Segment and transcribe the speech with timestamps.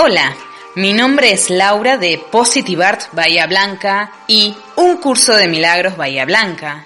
[0.00, 0.32] Hola,
[0.76, 6.24] mi nombre es Laura de Positive Art Bahía Blanca y Un Curso de Milagros Bahía
[6.24, 6.84] Blanca.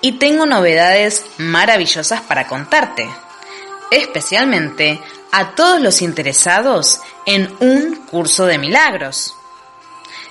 [0.00, 3.06] Y tengo novedades maravillosas para contarte,
[3.90, 4.98] especialmente
[5.30, 9.36] a todos los interesados en Un Curso de Milagros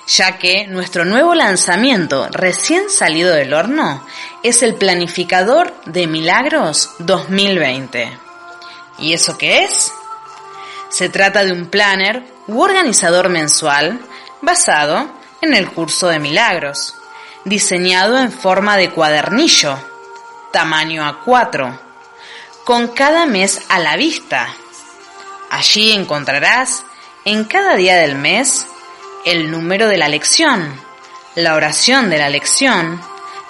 [0.08, 4.04] ya que nuestro nuevo lanzamiento recién salido del horno
[4.42, 8.18] es el Planificador de Milagros 2020.
[8.98, 9.92] ¿Y eso qué es?
[10.90, 14.00] Se trata de un planner u organizador mensual
[14.42, 15.08] basado
[15.40, 16.94] en el curso de milagros,
[17.44, 19.78] diseñado en forma de cuadernillo,
[20.52, 21.78] tamaño A4,
[22.64, 24.48] con cada mes a la vista.
[25.50, 26.84] Allí encontrarás
[27.24, 28.66] en cada día del mes
[29.24, 30.74] el número de la lección,
[31.36, 33.00] la oración de la lección,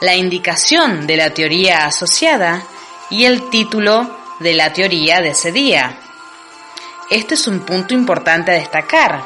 [0.01, 2.63] la indicación de la teoría asociada
[3.11, 5.99] y el título de la teoría de ese día.
[7.10, 9.24] Este es un punto importante a destacar,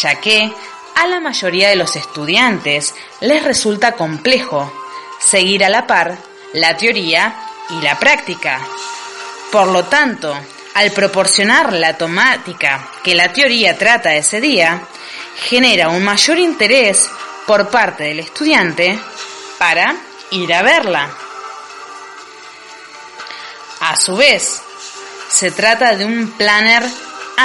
[0.00, 0.50] ya que
[0.94, 4.72] a la mayoría de los estudiantes les resulta complejo
[5.18, 6.16] seguir a la par
[6.54, 7.34] la teoría
[7.68, 8.58] y la práctica.
[9.52, 10.34] Por lo tanto,
[10.74, 14.80] al proporcionar la temática que la teoría trata ese día,
[15.36, 17.08] genera un mayor interés
[17.46, 18.98] por parte del estudiante
[19.58, 19.94] para
[20.30, 21.10] ir a verla.
[23.80, 24.62] A su vez,
[25.28, 26.84] se trata de un planner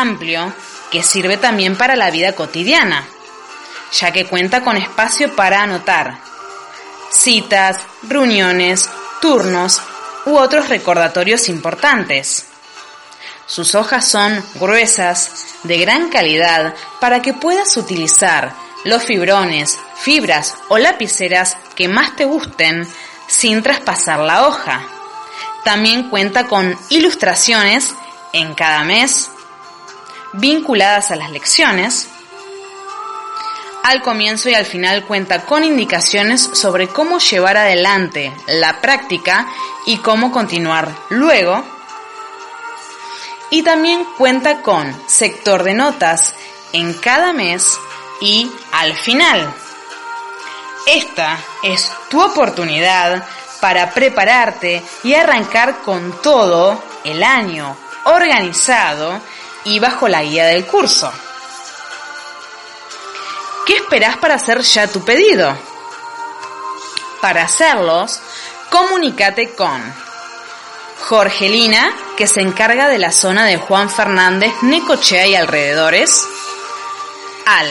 [0.01, 0.53] amplio
[0.91, 3.05] que sirve también para la vida cotidiana,
[3.91, 6.19] ya que cuenta con espacio para anotar
[7.11, 8.89] citas, reuniones,
[9.21, 9.81] turnos
[10.25, 12.45] u otros recordatorios importantes.
[13.47, 20.77] Sus hojas son gruesas, de gran calidad, para que puedas utilizar los fibrones, fibras o
[20.77, 22.87] lapiceras que más te gusten
[23.27, 24.81] sin traspasar la hoja.
[25.63, 27.95] También cuenta con ilustraciones
[28.33, 29.29] en cada mes
[30.39, 32.07] vinculadas a las lecciones.
[33.83, 39.47] Al comienzo y al final cuenta con indicaciones sobre cómo llevar adelante la práctica
[39.85, 41.63] y cómo continuar luego
[43.49, 46.33] y también cuenta con sector de notas
[46.73, 47.79] en cada mes
[48.21, 49.53] y al final.
[50.87, 53.23] Esta es tu oportunidad
[53.61, 57.75] para prepararte y arrancar con todo el año
[58.05, 59.19] organizado
[59.65, 61.11] y bajo la guía del curso.
[63.65, 65.57] ¿Qué esperás para hacer ya tu pedido?
[67.19, 68.21] Para hacerlos,
[68.69, 69.81] comunícate con
[71.07, 76.25] Jorgelina, que se encarga de la zona de Juan Fernández, Necochea y alrededores,
[77.45, 77.67] al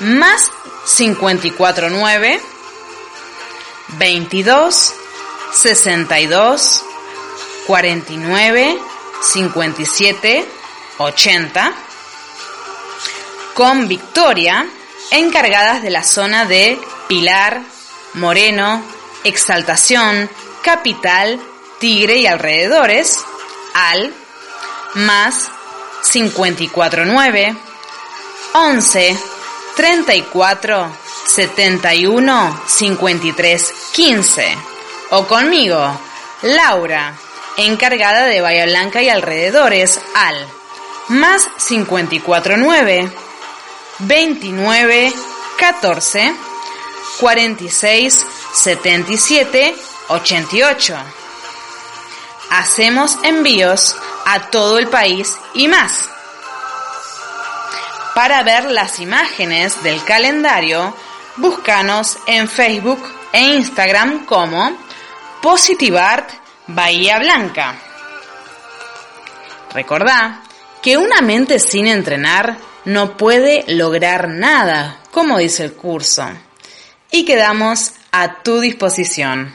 [0.00, 0.50] más
[0.96, 2.40] 549
[3.98, 4.94] 22
[5.52, 6.84] 62
[7.66, 8.78] 49
[9.22, 10.55] 57
[10.98, 11.72] 80
[13.54, 14.66] con Victoria,
[15.10, 17.62] encargadas de la zona de Pilar,
[18.14, 18.82] Moreno,
[19.24, 20.28] Exaltación,
[20.62, 21.40] Capital
[21.78, 23.20] Tigre y alrededores
[23.74, 24.12] al
[24.94, 25.50] más
[26.10, 27.56] 549
[28.54, 29.16] 11
[29.76, 30.96] 34
[31.26, 34.58] 71 53 15
[35.10, 36.00] o conmigo
[36.42, 37.14] Laura
[37.58, 40.55] encargada de Bahía Blanca y alrededores al
[41.08, 43.10] más 549
[44.00, 45.12] 29
[45.58, 46.34] 14
[47.20, 49.76] 46 77
[50.08, 50.96] 88
[52.50, 56.08] Hacemos envíos a todo el país y más.
[58.14, 60.94] Para ver las imágenes del calendario,
[61.36, 63.02] búscanos en Facebook
[63.32, 64.78] e Instagram como
[65.42, 66.30] Positive Art
[66.68, 67.74] Bahía Blanca.
[69.74, 70.45] Recordá
[70.86, 76.28] que una mente sin entrenar no puede lograr nada, como dice el curso,
[77.10, 79.52] y quedamos a tu disposición.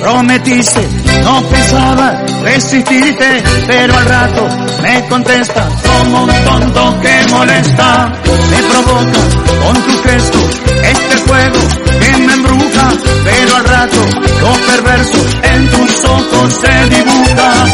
[0.00, 0.80] Prometiste,
[1.22, 4.48] no pensaba resistirte, pero al rato
[4.82, 8.12] me contesta como un tonto que molesta,
[8.50, 9.20] me provoca
[9.64, 10.38] con tu gesto,
[10.82, 11.58] este juego
[12.00, 12.92] que me embruja,
[13.24, 13.96] pero al rato
[14.40, 17.66] lo perverso en tus ojos se dibuja,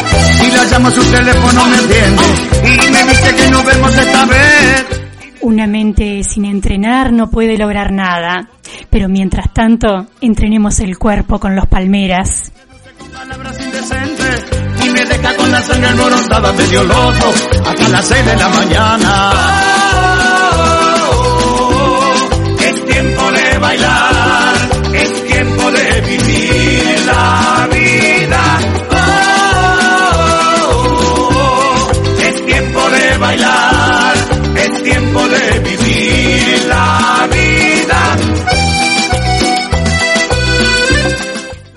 [0.46, 2.24] y la llamo a su teléfono me entiende,
[2.64, 4.86] y me dice que nos vemos esta vez.
[5.40, 8.48] Una mente sin entrenar no puede lograr nada,
[8.90, 12.52] pero mientras tanto, entrenemos el cuerpo con los palmeras.
[17.90, 19.32] Las seis de la mañana.
[22.58, 24.54] Es tiempo de bailar,
[24.94, 28.58] es tiempo de vivir la vida.
[32.92, 33.61] De bailar,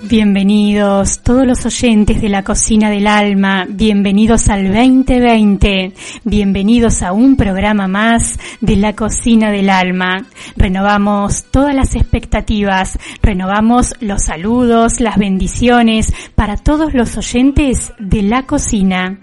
[0.08, 5.92] Bienvenidos todos los oyentes de la cocina del alma, bienvenidos al 2020,
[6.22, 10.24] bienvenidos a un programa más de la cocina del alma.
[10.56, 18.44] Renovamos todas las expectativas, renovamos los saludos, las bendiciones para todos los oyentes de la
[18.44, 19.18] cocina.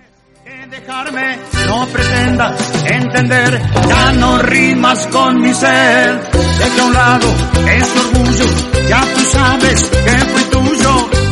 [0.69, 1.87] dejarme, no
[2.87, 6.19] entender, ya no rimas con mi ser.
[6.59, 7.27] Deja a un lado
[7.67, 8.45] ese orgullo,
[8.89, 10.52] ya tú sabes que fui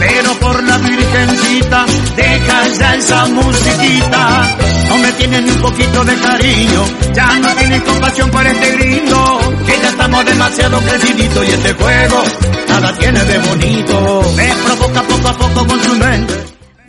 [0.02, 4.58] pero por la virgencita, deja ya esa musiquita.
[4.90, 6.84] No me tienes ni un poquito de cariño,
[7.14, 12.24] ya no tienes compasión por este gringo, que ya estamos demasiado creciditos y este juego
[12.68, 14.22] nada tiene de bonito.
[14.36, 16.34] Me provoca poco a poco con su mente.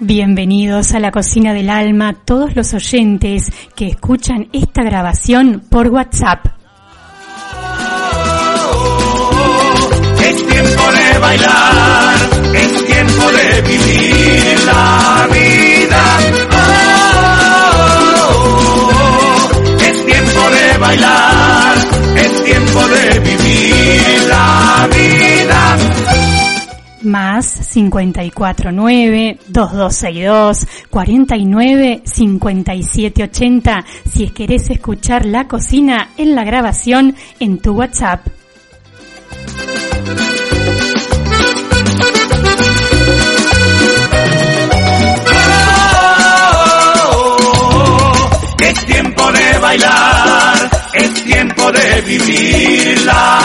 [0.00, 6.61] Bienvenidos a la cocina del alma todos los oyentes que escuchan esta grabación por WhatsApp.
[10.32, 12.16] Es tiempo de bailar,
[12.54, 16.04] es tiempo de vivir la vida.
[18.24, 21.76] Oh, es tiempo de bailar,
[22.16, 25.76] es tiempo de vivir la vida.
[27.02, 37.72] Más 549 2262 49 5780 si querés escuchar la cocina en la grabación en tu
[37.74, 38.26] WhatsApp.
[49.72, 53.41] Bailar, es tiempo de vivir la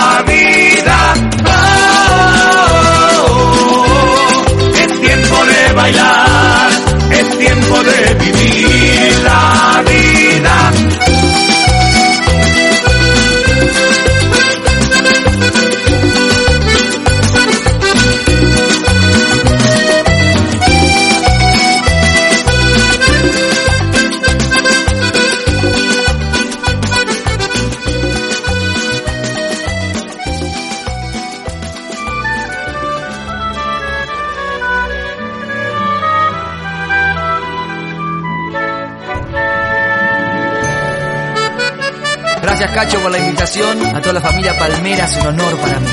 [44.08, 45.88] toda la familia Palmera es un honor para mí.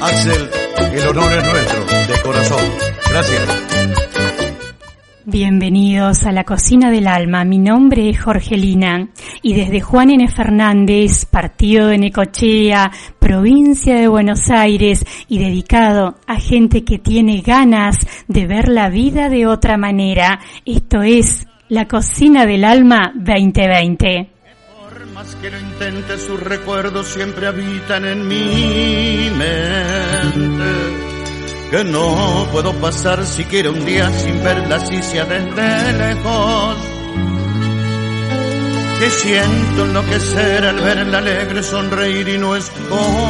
[0.00, 0.50] Axel,
[0.92, 2.64] el honor es nuestro, de corazón.
[3.08, 3.48] Gracias.
[5.24, 7.44] Bienvenidos a la cocina del alma.
[7.44, 10.26] Mi nombre es Jorgelina y desde Juan N.
[10.26, 12.90] Fernández, partido de Necochea,
[13.20, 19.28] provincia de Buenos Aires y dedicado a gente que tiene ganas de ver la vida
[19.28, 20.40] de otra manera.
[20.64, 24.37] Esto es la cocina del alma 2020.
[25.18, 30.64] Más que lo intente, sus recuerdos siempre habitan en mi mente.
[31.72, 36.76] Que no puedo pasar siquiera un día sin verla así sea desde lejos.
[39.00, 43.24] Que siento enloquecer al verla alegre sonreír y no es conmigo.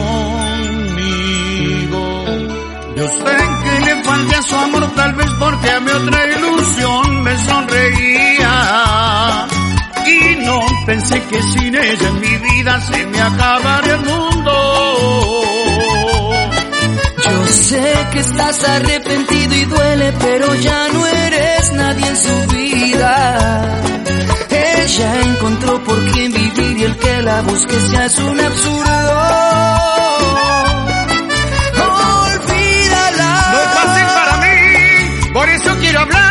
[2.96, 7.38] Yo sé que le falta su amor tal vez porque a mi otra ilusión me
[7.46, 9.27] sonreía.
[10.48, 15.42] Y no pensé que sin ella en mi vida se me acabaría el mundo.
[17.24, 23.82] Yo sé que estás arrepentido y duele, pero ya no eres nadie en su vida.
[24.50, 29.20] Ella encontró por quién vivir y el que la busque ya es un absurdo.
[32.38, 33.50] Olvídala.
[33.52, 36.27] No es fácil para mí, por eso quiero hablarle.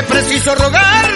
[0.00, 1.12] Preciso rogarle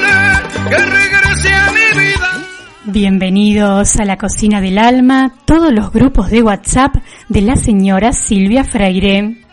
[1.73, 2.47] mi vida.
[2.85, 6.97] Bienvenidos a la cocina del alma, todos los grupos de WhatsApp
[7.30, 9.46] de la señora Silvia Freire.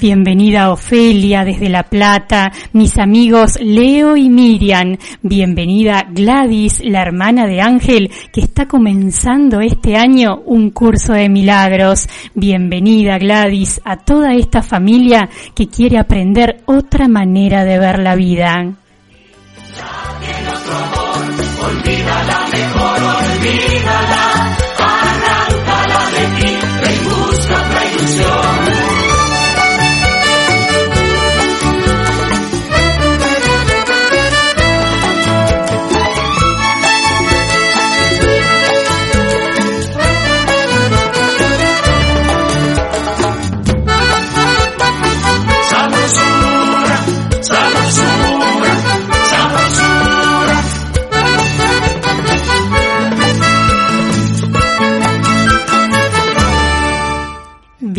[0.00, 4.96] Bienvenida Ofelia desde La Plata, mis amigos Leo y Miriam.
[5.20, 12.08] Bienvenida Gladys, la hermana de Ángel, que está comenzando este año un curso de milagros.
[12.34, 18.72] Bienvenida Gladys a toda esta familia que quiere aprender otra manera de ver la vida.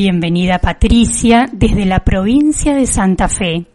[0.04, 3.68] Bienvenida Patricia desde la provincia de Santa Fe.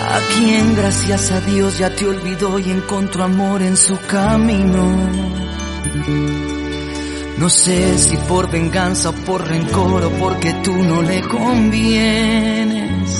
[0.00, 4.96] A quien gracias a Dios ya te olvidó y encontró amor en su camino.
[7.36, 13.10] No sé si por venganza o por rencor o porque tú no le convienes.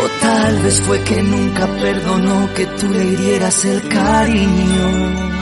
[0.00, 5.37] O tal vez fue que nunca perdonó que tú le hirieras el cariño.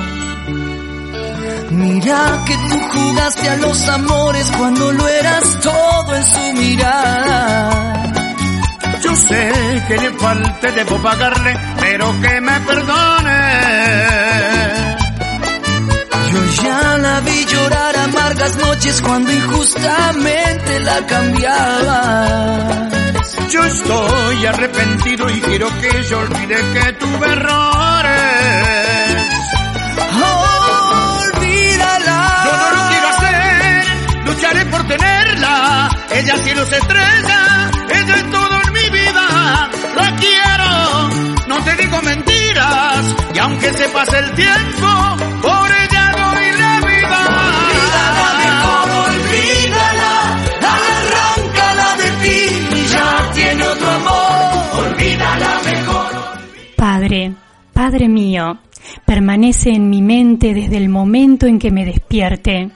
[1.76, 8.02] Mira que tú jugaste a los amores cuando lo eras todo en su mirada.
[9.02, 9.52] Yo sé
[9.87, 13.40] que le falte, debo pagarle, pero que me perdone.
[16.33, 22.88] Yo ya la vi llorar amargas noches cuando injustamente la cambiaba.
[23.50, 28.86] Yo estoy arrepentido y quiero que ella olvide que tuve errores.
[34.70, 35.88] Por tenerla.
[36.11, 39.70] Ella cielo se estrella, ella es todo en mi vida.
[39.96, 43.14] La quiero, no te digo mentiras.
[43.35, 44.87] Y aunque se pase el tiempo,
[45.42, 47.20] por ella doy la vida.
[47.66, 50.12] Olvídala mejor, olvídala.
[50.76, 54.87] Arráncala de ti, ya tiene otro amor.
[54.87, 56.06] Olvídala mejor.
[56.76, 57.32] Padre,
[57.73, 58.58] Padre mío,
[59.04, 62.70] permanece en mi mente desde el momento en que me despierte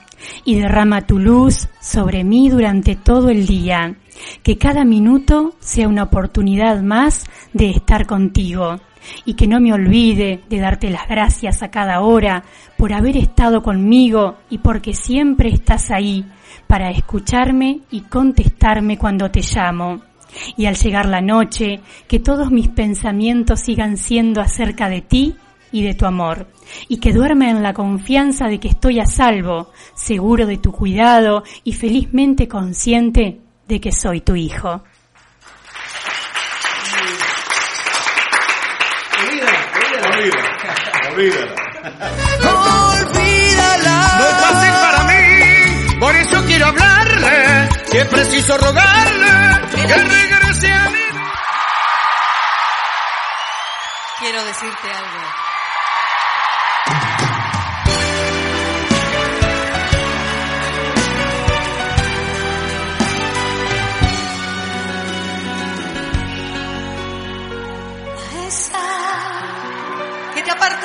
[0.44, 3.96] y derrama tu luz sobre mí durante todo el día.
[4.42, 8.76] Que cada minuto sea una oportunidad más de estar contigo
[9.25, 12.44] y que no me olvide de darte las gracias a cada hora
[12.76, 16.25] por haber estado conmigo y porque siempre estás ahí
[16.66, 20.02] para escucharme y contestarme cuando te llamo.
[20.56, 25.37] Y al llegar la noche, que todos mis pensamientos sigan siendo acerca de ti
[25.73, 26.47] y de tu amor,
[26.89, 31.45] y que duerma en la confianza de que estoy a salvo, seguro de tu cuidado
[31.65, 34.83] y felizmente consciente de que soy tu hijo.
[42.43, 43.99] Olvídala.
[44.19, 49.31] No es fácil para mí, por eso quiero hablarle, si es preciso rogarle
[49.71, 50.99] que regrese a mí.
[54.19, 55.50] Quiero decirte algo.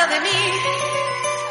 [0.07, 0.51] De mí,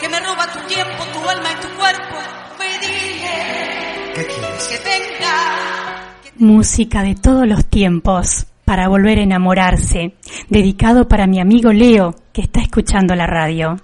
[0.01, 2.17] que me roba tu tiempo, tu alma y tu cuerpo,
[2.59, 4.69] pedile ¿Qué quieres?
[4.69, 6.15] que venga.
[6.37, 10.15] Música de todos los tiempos para volver a enamorarse,
[10.49, 13.77] dedicado para mi amigo Leo que está escuchando la radio.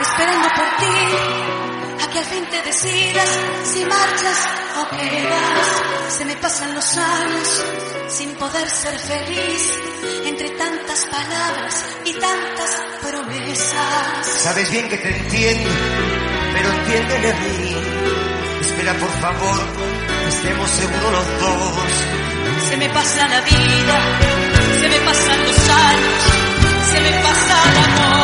[0.00, 3.28] Esperando por ti, a que al fin te decidas
[3.64, 4.48] si marchas
[4.78, 6.16] o quedas.
[6.16, 7.64] Se me pasan los años
[8.08, 9.72] sin poder ser feliz
[10.26, 14.26] entre tantas palabras y tantas promesas.
[14.42, 15.70] Sabes bien que te entiendo,
[16.52, 17.76] pero entiéndeme a mí.
[18.60, 19.60] Espera por favor,
[20.22, 22.68] que estemos seguros los dos.
[22.68, 23.96] Se me pasa la vida,
[24.80, 26.22] se me pasan los años,
[26.92, 28.17] se me pasa el amor.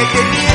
[0.00, 0.49] Que te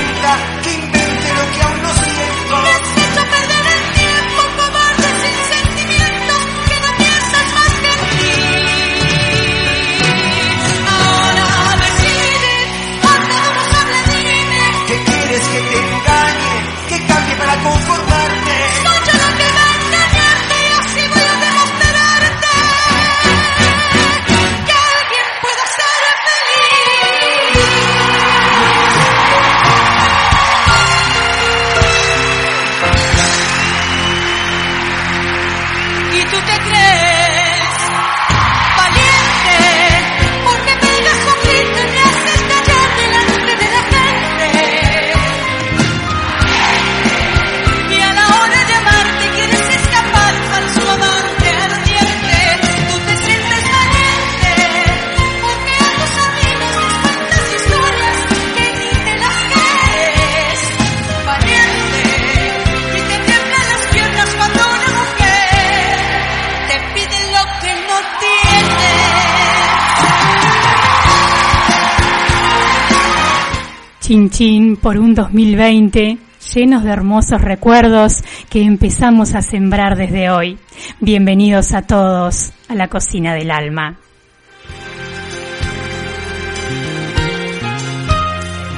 [74.06, 76.20] Chin Chin por un 2020
[76.54, 80.60] llenos de hermosos recuerdos que empezamos a sembrar desde hoy.
[81.00, 83.98] Bienvenidos a todos a la cocina del alma.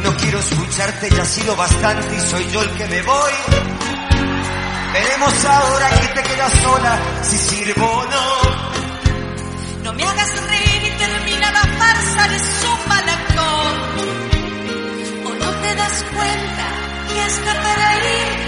[0.01, 3.33] No quiero escucharte, ya ha sido bastante y soy yo el que me voy.
[4.93, 9.83] Veremos ahora que te quedas sola, si sirvo o no.
[9.83, 10.46] No me hagas
[17.27, 18.46] que hasta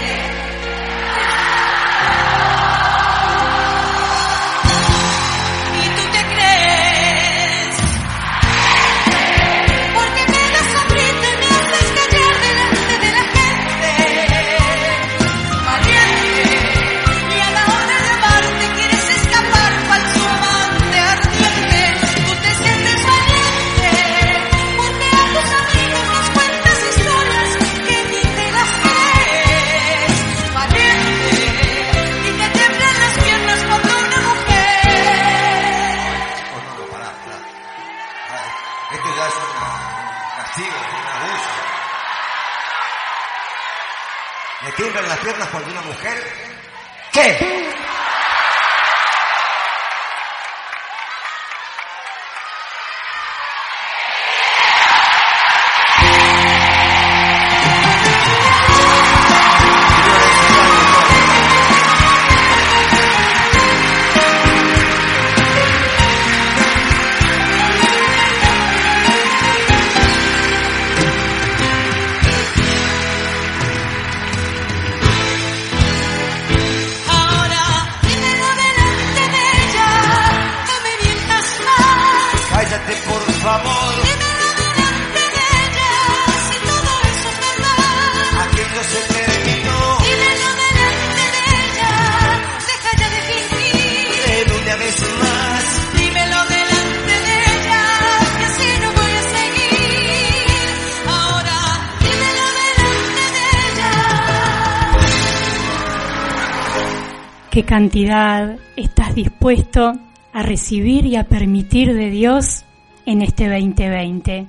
[107.80, 109.94] cantidad estás dispuesto
[110.34, 112.66] a recibir y a permitir de Dios
[113.06, 114.46] en este 2020?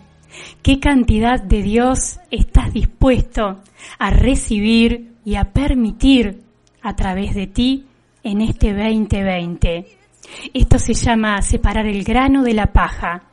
[0.61, 3.61] ¿Qué cantidad de Dios estás dispuesto
[3.99, 6.41] a recibir y a permitir
[6.81, 7.85] a través de ti
[8.21, 9.87] en este 2020?
[10.53, 13.29] Esto se llama separar el grano de la paja.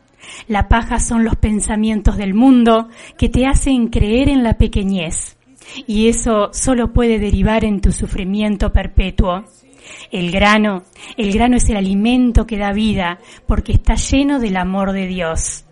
[0.47, 5.37] La paja son los pensamientos del mundo que te hacen creer en la pequeñez.
[5.89, 9.45] Y eso solo puede derivar en tu sufrimiento perpetuo.
[10.11, 10.85] El grano,
[11.17, 15.65] el grano es el alimento que da vida porque está lleno del amor de Dios.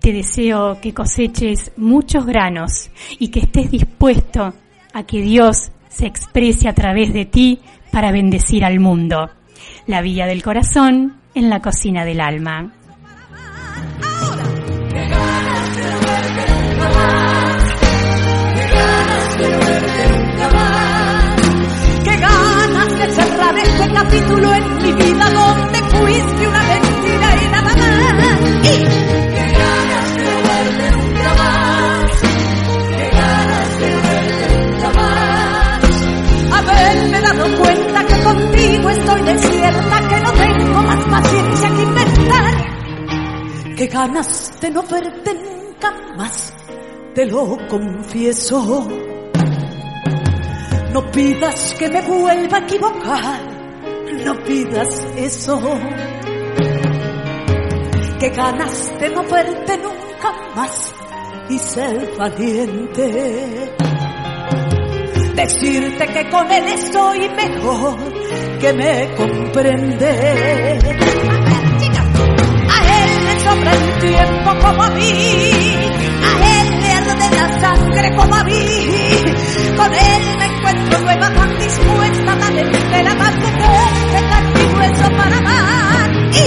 [0.00, 4.54] Te deseo que coseches muchos granos y que estés dispuesto
[4.92, 7.60] a que Dios se exprese a través de ti
[7.92, 9.30] para bendecir al mundo.
[9.86, 12.72] La Villa del Corazón en la cocina del alma.
[23.44, 28.40] Cerrar este capítulo en mi vida donde fuiste una mentira y nada más.
[28.62, 28.84] Y
[29.30, 32.10] qué ganas de verte nunca más.
[32.96, 35.84] Qué ganas de verte nunca más.
[36.52, 43.76] Haberme dado cuenta que contigo estoy desierta, que no tengo más paciencia que inventar.
[43.76, 46.54] Qué ganas de no verte nunca más,
[47.14, 49.13] te lo confieso.
[50.94, 53.40] No pidas que me vuelva a equivocar,
[54.24, 55.60] no pidas eso.
[58.20, 60.94] Qué ganas de no verte nunca más
[61.50, 63.74] y ser valiente.
[65.34, 67.98] Decirte que con él estoy mejor,
[68.60, 70.78] que me comprende.
[72.70, 75.10] A él le sobra el tiempo como a mí,
[76.22, 78.62] a él le arde la sangre como a mí.
[79.76, 80.23] Con él
[80.64, 86.10] encuentro nueva tan dispuesta, tan entera, fuerte, carne y hueso para amar.
[86.30, 86.46] Y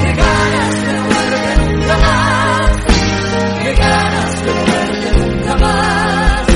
[0.00, 2.70] qué ganas de no verte nunca más,
[3.62, 6.46] qué ganas de no verte nunca más.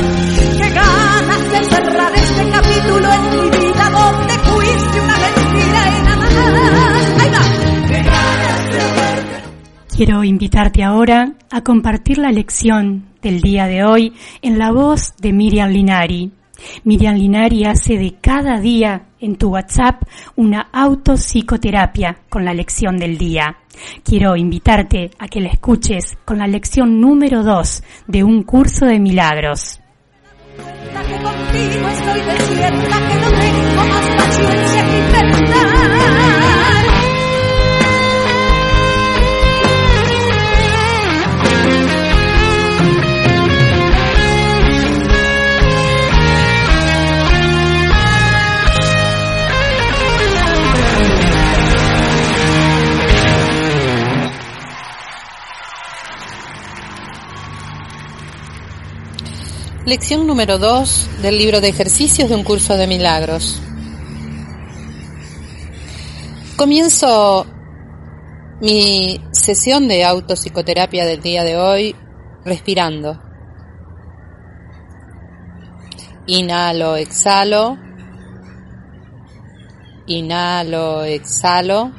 [0.59, 6.17] Qué ganas de cerrar este capítulo en mi vida donde fuiste una mentira y nada
[6.17, 7.21] más.
[7.21, 7.89] Ahí va.
[7.89, 14.13] Qué ganas de verte Quiero invitarte ahora a compartir la lección del día de hoy
[14.41, 16.33] en la voz de Miriam Linari.
[16.85, 20.03] Miriam Linari hace de cada día en tu WhatsApp
[20.37, 23.57] una autopsicoterapia con la lección del día.
[24.05, 28.99] Quiero invitarte a que la escuches con la lección número 2 de un curso de
[28.99, 29.81] milagros.
[59.85, 63.61] Lección número 2 del libro de ejercicios de un curso de milagros.
[66.57, 67.45] Comienzo
[68.61, 71.97] mi sesión de autopsicoterapia del día de hoy
[72.45, 73.21] respirando.
[76.29, 77.77] Inhalo, exhalo.
[80.07, 81.91] Inhalo, exhalo.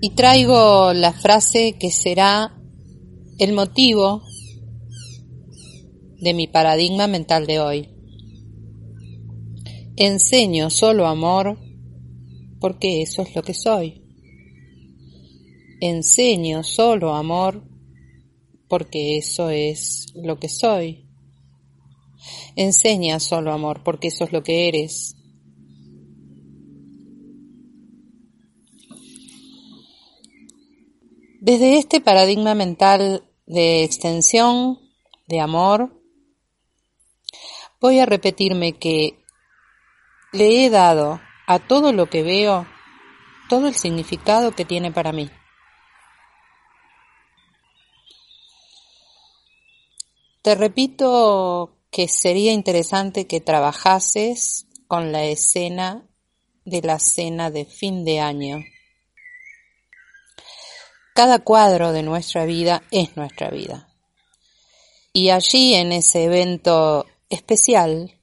[0.00, 2.57] Y traigo la frase que será
[3.38, 4.22] el motivo
[6.20, 7.88] de mi paradigma mental de hoy.
[9.96, 11.56] Enseño solo amor
[12.60, 14.02] porque eso es lo que soy.
[15.80, 17.62] Enseño solo amor
[18.68, 21.06] porque eso es lo que soy.
[22.56, 25.14] Enseña solo amor porque eso es lo que eres.
[31.40, 34.78] Desde este paradigma mental de extensión,
[35.26, 35.90] de amor,
[37.80, 39.24] voy a repetirme que
[40.32, 42.66] le he dado a todo lo que veo
[43.48, 45.30] todo el significado que tiene para mí.
[50.42, 56.06] Te repito que sería interesante que trabajases con la escena
[56.66, 58.58] de la cena de fin de año.
[61.18, 63.88] Cada cuadro de nuestra vida es nuestra vida.
[65.12, 68.16] Y allí en ese evento especial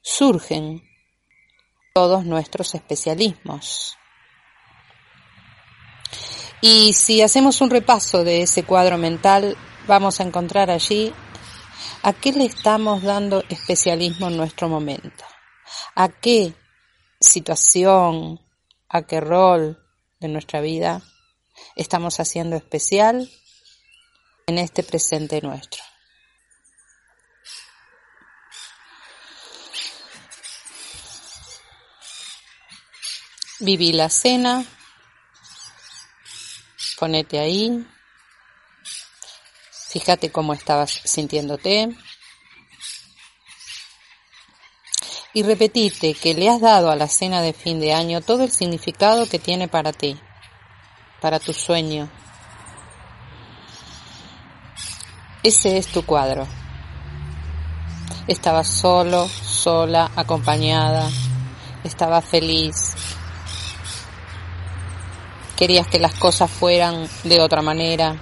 [0.00, 0.88] surgen
[1.92, 3.98] todos nuestros especialismos.
[6.60, 9.56] Y si hacemos un repaso de ese cuadro mental,
[9.88, 11.12] vamos a encontrar allí
[12.04, 15.24] a qué le estamos dando especialismo en nuestro momento,
[15.96, 16.54] a qué
[17.18, 18.40] situación,
[18.88, 19.84] a qué rol
[20.20, 21.02] de nuestra vida
[21.76, 23.30] estamos haciendo especial
[24.46, 25.82] en este presente nuestro.
[33.60, 34.64] Viví la cena,
[36.98, 37.86] ponete ahí,
[39.88, 41.96] fíjate cómo estabas sintiéndote.
[45.34, 48.50] Y repetite que le has dado a la cena de fin de año todo el
[48.50, 50.20] significado que tiene para ti
[51.22, 52.10] para tu sueño.
[55.44, 56.46] Ese es tu cuadro.
[58.26, 61.08] Estabas solo, sola, acompañada,
[61.84, 62.94] estabas feliz,
[65.56, 68.16] querías que las cosas fueran de otra manera,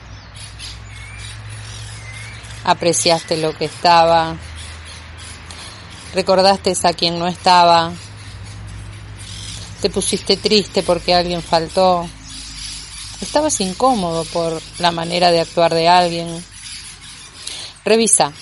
[2.64, 4.36] apreciaste lo que estaba,
[6.14, 7.92] recordaste a quien no estaba,
[9.82, 12.08] te pusiste triste porque alguien faltó,
[13.20, 16.44] estabas incómodo por la manera de actuar de alguien.
[17.85, 18.33] Revisa,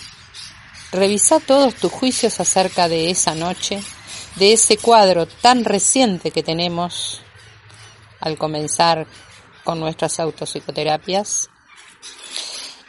[0.92, 3.82] revisa todos tus juicios acerca de esa noche,
[4.36, 7.20] de ese cuadro tan reciente que tenemos
[8.20, 9.06] al comenzar
[9.64, 11.48] con nuestras autopsicoterapias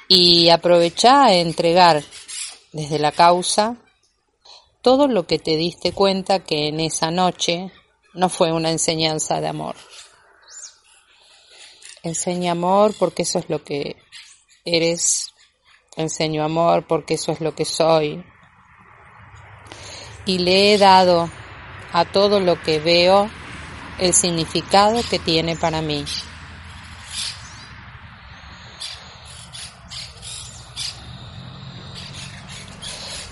[0.07, 2.03] y aprovecha a entregar
[2.71, 3.75] desde la causa
[4.81, 7.71] todo lo que te diste cuenta que en esa noche
[8.13, 9.75] no fue una enseñanza de amor.
[12.03, 13.97] Enseña amor porque eso es lo que
[14.65, 15.33] eres.
[15.97, 18.23] Enseño amor porque eso es lo que soy.
[20.25, 21.29] Y le he dado
[21.91, 23.29] a todo lo que veo
[23.99, 26.05] el significado que tiene para mí.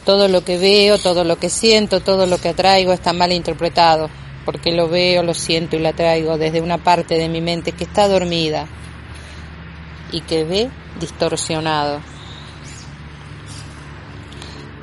[0.04, 4.10] Todo lo que veo, todo lo que siento, todo lo que atraigo está mal interpretado,
[4.48, 7.84] porque lo veo, lo siento y lo atraigo desde una parte de mi mente que
[7.84, 8.66] está dormida
[10.10, 10.70] y que ve
[11.02, 12.00] distorsionado.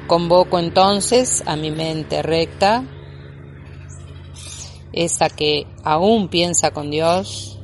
[0.07, 2.85] Convoco entonces a mi mente recta
[4.93, 7.59] esa que aún piensa con Dios,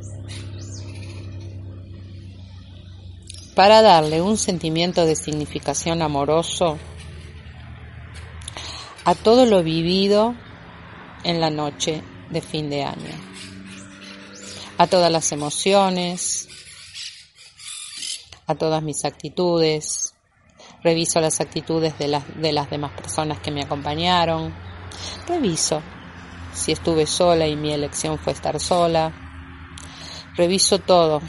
[3.54, 6.78] para darle un sentimiento de significación amoroso
[9.04, 10.34] a todo lo vivido
[11.24, 13.14] en la noche de fin de año,
[14.78, 16.48] a todas las emociones,
[18.46, 20.14] a todas mis actitudes,
[20.82, 24.54] reviso las actitudes de las, de las demás personas que me acompañaron,
[25.26, 25.82] reviso
[26.52, 29.12] si estuve sola y mi elección fue estar sola.
[30.36, 31.20] Reviso todo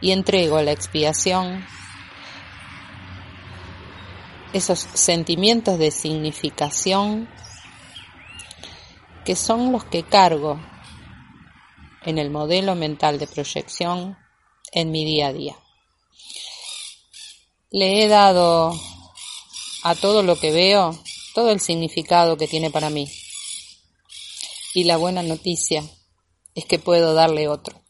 [0.00, 1.64] y entrego a la expiación.
[4.52, 7.28] Esos sentimientos de significación
[9.24, 10.60] que son los que cargo
[12.04, 14.16] en el modelo mental de proyección
[14.72, 15.56] en mi día a día.
[17.70, 18.72] Le he dado
[19.82, 20.98] a todo lo que veo
[21.34, 23.08] todo el significado que tiene para mí.
[24.74, 25.84] Y la buena noticia
[26.54, 27.80] es que puedo darle otro.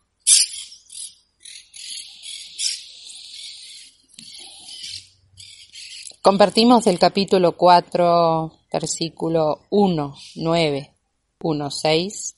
[6.23, 10.95] Compartimos del capítulo 4, versículo 1, 9,
[11.43, 12.37] 1, 6,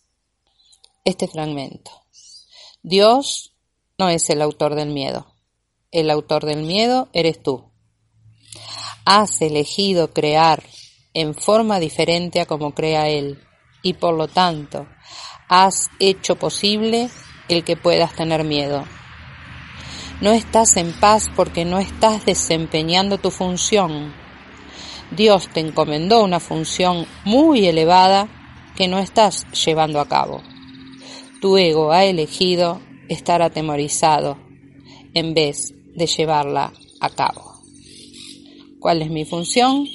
[1.04, 1.90] este fragmento.
[2.82, 3.52] Dios
[3.98, 5.34] no es el autor del miedo.
[5.90, 7.64] El autor del miedo eres tú.
[9.04, 10.62] Has elegido crear
[11.14, 13.42] en forma diferente a como crea Él
[13.82, 14.86] y por lo tanto
[15.48, 17.10] has hecho posible
[17.48, 18.84] el que puedas tener miedo.
[20.20, 24.14] No estás en paz porque no estás desempeñando tu función.
[25.10, 28.28] Dios te encomendó una función muy elevada
[28.76, 30.42] que no estás llevando a cabo.
[31.40, 34.38] Tu ego ha elegido estar atemorizado
[35.14, 37.60] en vez de llevarla a cabo.
[38.78, 39.86] ¿Cuál es mi función?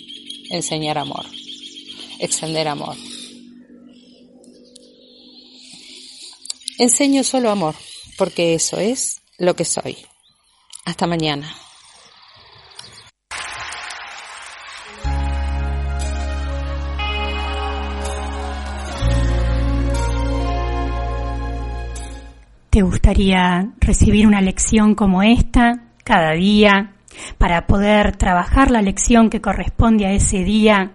[0.49, 1.25] Enseñar amor,
[2.19, 2.95] extender amor.
[6.77, 7.75] Enseño solo amor,
[8.17, 9.97] porque eso es lo que soy.
[10.85, 11.66] Hasta mañana.
[22.77, 26.91] ¿Te gustaría recibir una lección como esta cada día
[27.39, 30.91] para poder trabajar la lección que corresponde a ese día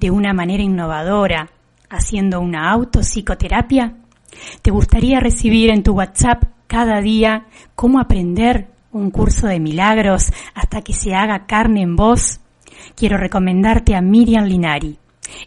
[0.00, 1.48] de una manera innovadora,
[1.88, 3.94] haciendo una autopsicoterapia?
[4.60, 10.82] ¿Te gustaría recibir en tu WhatsApp cada día cómo aprender un curso de milagros hasta
[10.82, 12.40] que se haga carne en vos?
[12.96, 14.98] Quiero recomendarte a Miriam Linari.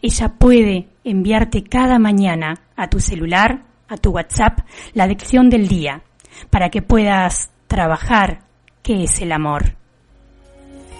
[0.02, 4.60] Ella puede enviarte cada mañana a tu celular, a tu WhatsApp,
[4.94, 6.02] la lección del día,
[6.50, 8.40] para que puedas trabajar
[8.82, 9.76] qué es el amor.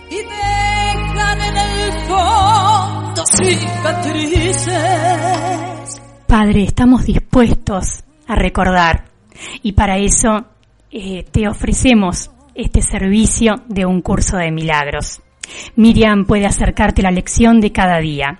[0.10, 4.70] Y dejan en el fondo cicatrices
[6.28, 9.06] Padre, estamos dispuestos a recordar
[9.62, 10.46] y para eso
[10.92, 15.22] eh, te ofrecemos este servicio de un curso de milagros.
[15.76, 18.40] Miriam puede acercarte la lección de cada día.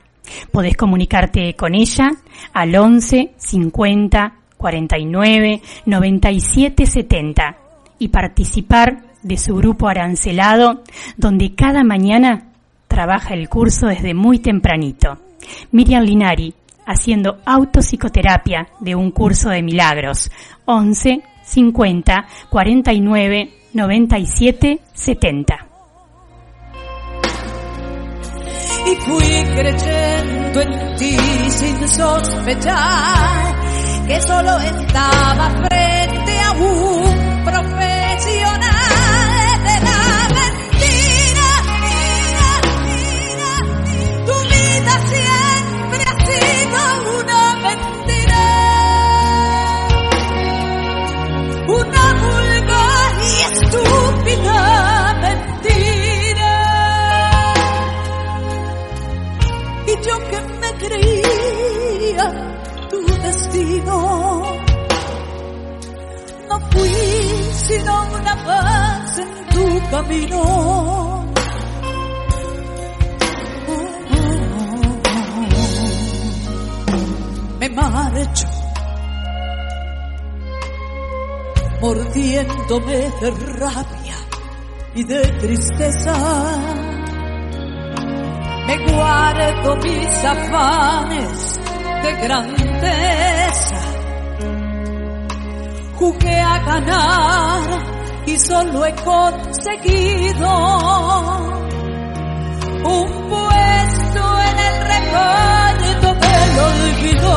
[0.52, 2.12] Podés comunicarte con ella
[2.54, 7.58] al 11 50 49 97 70
[8.00, 10.84] y participar de su grupo arancelado
[11.18, 12.46] donde cada mañana
[12.88, 15.18] trabaja el curso desde muy tempranito.
[15.72, 16.54] Miriam Linari
[16.86, 20.32] haciendo autopsicoterapia de un curso de milagros.
[20.64, 25.68] 11 50 49 97 70.
[28.86, 31.18] Y fui creyendo en ti
[31.50, 37.83] sin sospechar que solo estaba frente a un profesional
[82.80, 84.16] de rabia
[84.96, 86.16] y de tristeza
[88.66, 91.60] me guardo mis afanes
[92.02, 93.82] de grandeza.
[96.00, 97.62] Jugué a ganar
[98.26, 100.50] y solo he conseguido
[102.86, 107.34] un puesto en el recuerdo del olvido.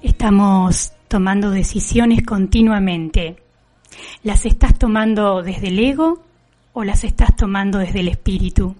[0.00, 3.36] Estamos tomando decisiones continuamente.
[4.22, 6.22] ¿Las estás tomando desde el ego
[6.72, 8.74] o las estás tomando desde el espíritu?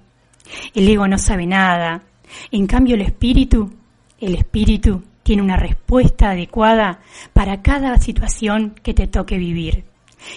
[0.72, 2.04] El ego no sabe nada.
[2.50, 3.70] En cambio, el espíritu,
[4.18, 7.00] el espíritu tiene una respuesta adecuada
[7.34, 9.84] para cada situación que te toque vivir.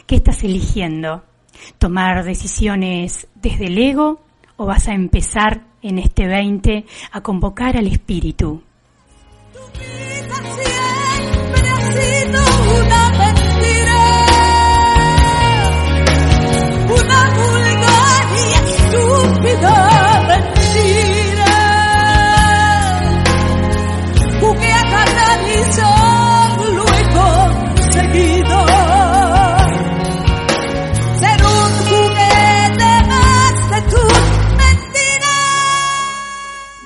[0.05, 1.23] ¿Qué estás eligiendo?
[1.77, 4.19] ¿Tomar decisiones desde el ego
[4.57, 8.61] o vas a empezar en este 20 a convocar al espíritu?
[10.33, 10.74] Siempre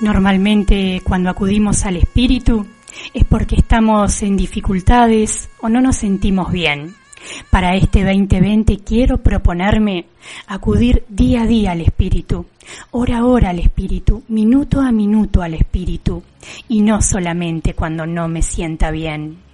[0.00, 2.66] Normalmente cuando acudimos al espíritu
[3.12, 6.94] es porque estamos en dificultades o no nos sentimos bien.
[7.50, 10.06] Para este 2020 quiero proponerme
[10.46, 12.46] acudir día a día al Espíritu,
[12.90, 16.22] hora a hora al Espíritu, minuto a minuto al Espíritu,
[16.68, 19.49] y no solamente cuando no me sienta bien.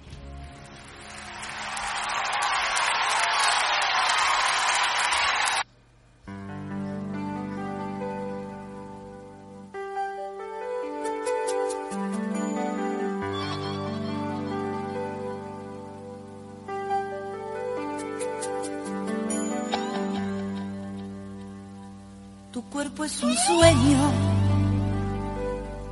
[23.17, 24.11] Es un sueño,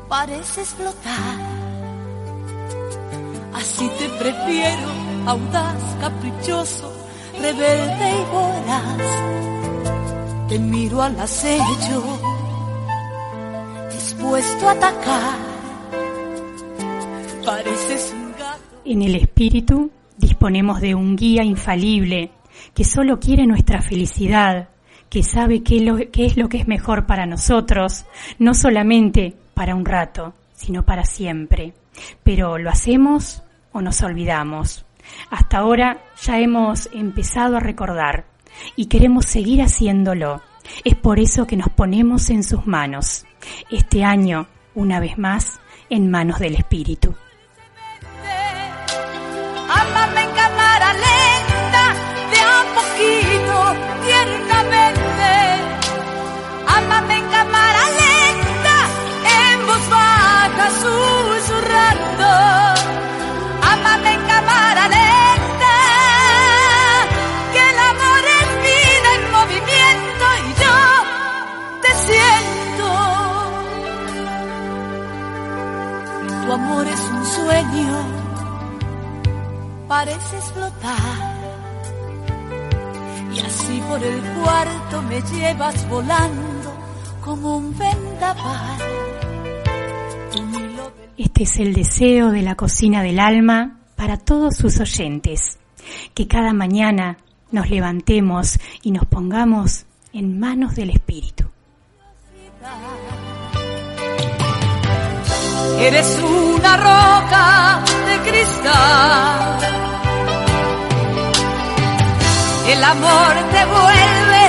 [0.07, 1.39] parece explotar.
[3.53, 4.87] Así te prefiero,
[5.25, 6.93] audaz, caprichoso,
[7.41, 8.97] rebelde y voraz.
[10.49, 12.03] Te miro al acecho,
[13.91, 15.39] dispuesto a atacar.
[17.43, 18.61] Pareces un gato.
[18.85, 22.29] En el Espíritu disponemos de un guía infalible
[22.75, 24.69] que solo quiere nuestra felicidad,
[25.09, 28.05] que sabe qué, lo- qué es lo que es mejor para nosotros,
[28.39, 31.73] no solamente para un rato, sino para siempre.
[32.23, 34.85] Pero ¿lo hacemos o nos olvidamos?
[35.29, 38.25] Hasta ahora ya hemos empezado a recordar
[38.75, 40.41] y queremos seguir haciéndolo.
[40.83, 43.25] Es por eso que nos ponemos en sus manos.
[43.69, 45.59] Este año, una vez más,
[45.89, 47.13] en manos del Espíritu.
[76.55, 78.25] Amor es un sueño
[79.87, 81.35] parece explotar.
[83.33, 86.73] Y así por el cuarto me llevas volando
[87.21, 88.77] como un vendaval.
[91.17, 95.59] Este es el deseo de la cocina del alma para todos sus oyentes.
[96.13, 97.17] Que cada mañana
[97.51, 101.45] nos levantemos y nos pongamos en manos del Espíritu.
[105.79, 109.59] Eres una roca de cristal.
[112.67, 114.45] El amor te vuelve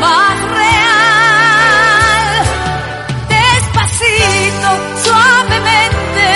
[0.00, 2.30] más real.
[3.28, 4.68] Despacito,
[5.04, 6.26] suavemente,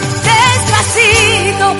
[0.00, 1.76] despacito,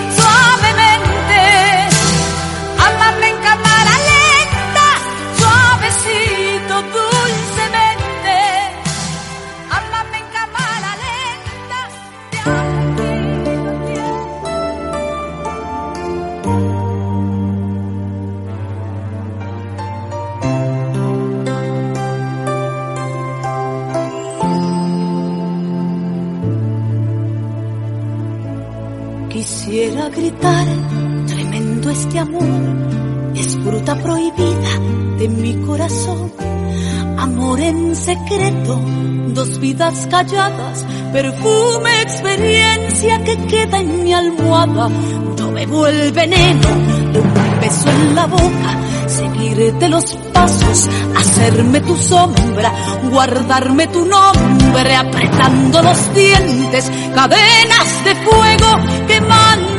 [39.62, 44.88] vidas calladas, perfume, experiencia que queda en mi almohada.
[45.36, 46.68] Yo bebo el veneno
[47.12, 48.70] de un beso en la boca,
[49.06, 52.72] seguirte los pasos, hacerme tu sombra,
[53.08, 59.71] guardarme tu nombre, apretando los dientes, cadenas de fuego quemando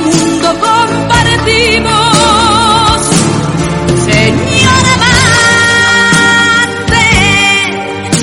[0.00, 1.90] mundo compartimos.
[4.06, 7.06] Señora amante,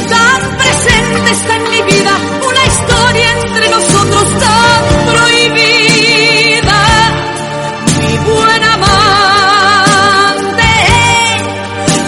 [0.10, 2.14] tan presente está en mi vida
[2.50, 6.82] una historia entre nosotros tan prohibida.
[8.00, 10.72] Mi buen amante,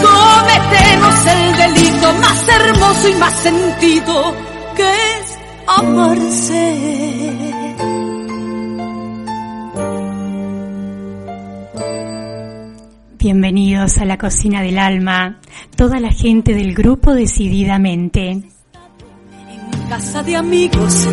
[0.02, 4.34] cometemos el delito más hermoso y más sentido
[4.76, 6.89] que es amarse.
[13.22, 15.42] Bienvenidos a la cocina del alma,
[15.76, 18.44] toda la gente del grupo decididamente.
[19.90, 21.06] casa de amigos,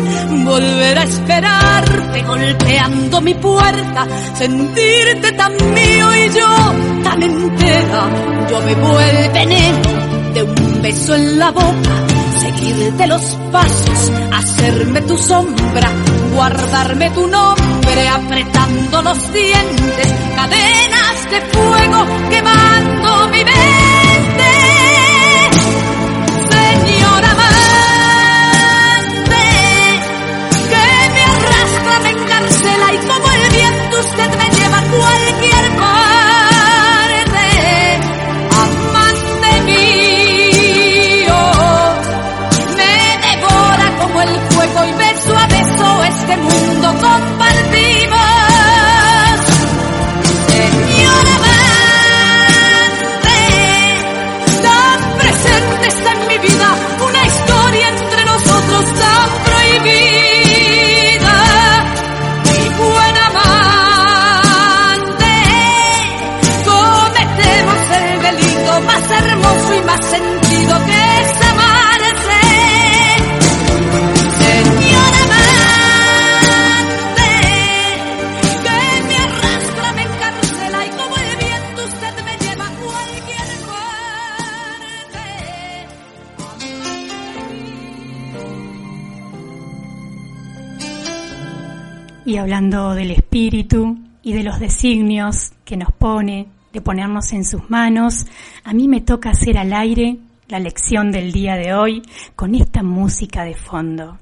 [0.45, 8.09] volver a esperarte golpeando mi puerta, sentirte tan mío y yo tan entera.
[8.51, 12.05] Yo bebo el veneno de un beso en la boca,
[12.39, 15.91] seguirte los pasos, hacerme tu sombra,
[16.33, 20.96] guardarme tu nombre, apretando los dientes, cadenas
[21.29, 23.86] de fuego quemando mi mente.
[96.87, 98.25] Ponernos en sus manos,
[98.63, 102.01] a mí me toca hacer al aire la lección del día de hoy
[102.33, 104.17] con esta música de fondo.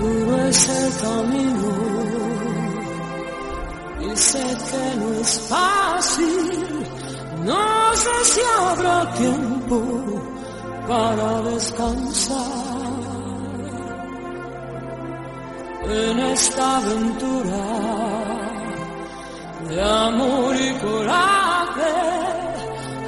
[0.00, 1.70] Duro es el camino
[4.00, 6.26] y sé que no es fácil.
[7.44, 9.80] No sé si habrá tiempo
[10.88, 12.99] para descansar.
[15.88, 17.66] En esta aventura
[19.68, 21.90] de amor y coraje.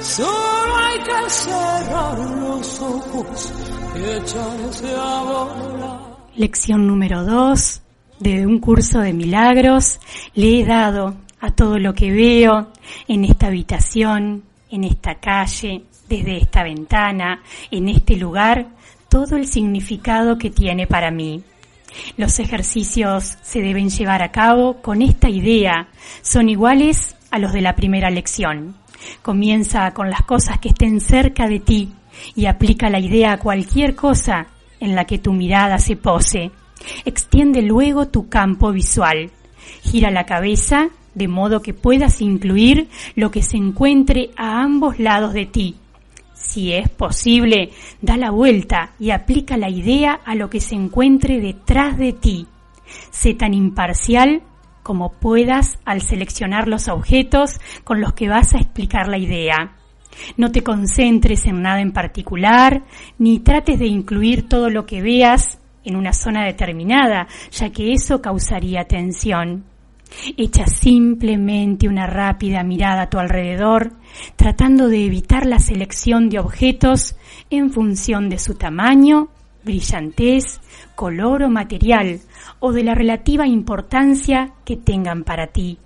[0.01, 3.53] Solo hay que cerrar los ojos
[3.95, 5.99] y echarse a volar.
[6.35, 7.81] Lección número 2
[8.19, 9.99] de un curso de milagros.
[10.33, 12.71] Le he dado a todo lo que veo
[13.07, 18.67] en esta habitación, en esta calle, desde esta ventana, en este lugar,
[19.09, 21.43] todo el significado que tiene para mí.
[22.17, 25.87] Los ejercicios se deben llevar a cabo con esta idea.
[26.21, 28.75] Son iguales a los de la primera lección.
[29.21, 31.93] Comienza con las cosas que estén cerca de ti
[32.35, 34.47] y aplica la idea a cualquier cosa
[34.79, 36.51] en la que tu mirada se pose.
[37.05, 39.31] Extiende luego tu campo visual.
[39.83, 45.33] Gira la cabeza de modo que puedas incluir lo que se encuentre a ambos lados
[45.33, 45.75] de ti.
[46.33, 47.71] Si es posible,
[48.01, 52.47] da la vuelta y aplica la idea a lo que se encuentre detrás de ti.
[53.11, 54.43] Sé tan imparcial
[54.83, 59.77] como puedas al seleccionar los objetos con los que vas a explicar la idea.
[60.37, 62.83] No te concentres en nada en particular,
[63.17, 68.21] ni trates de incluir todo lo que veas en una zona determinada, ya que eso
[68.21, 69.65] causaría tensión.
[70.37, 73.93] Echa simplemente una rápida mirada a tu alrededor,
[74.35, 77.15] tratando de evitar la selección de objetos
[77.49, 79.29] en función de su tamaño,
[79.63, 80.59] brillantez,
[80.95, 82.19] color o material,
[82.59, 85.77] o de la relativa importancia que tengan para ti.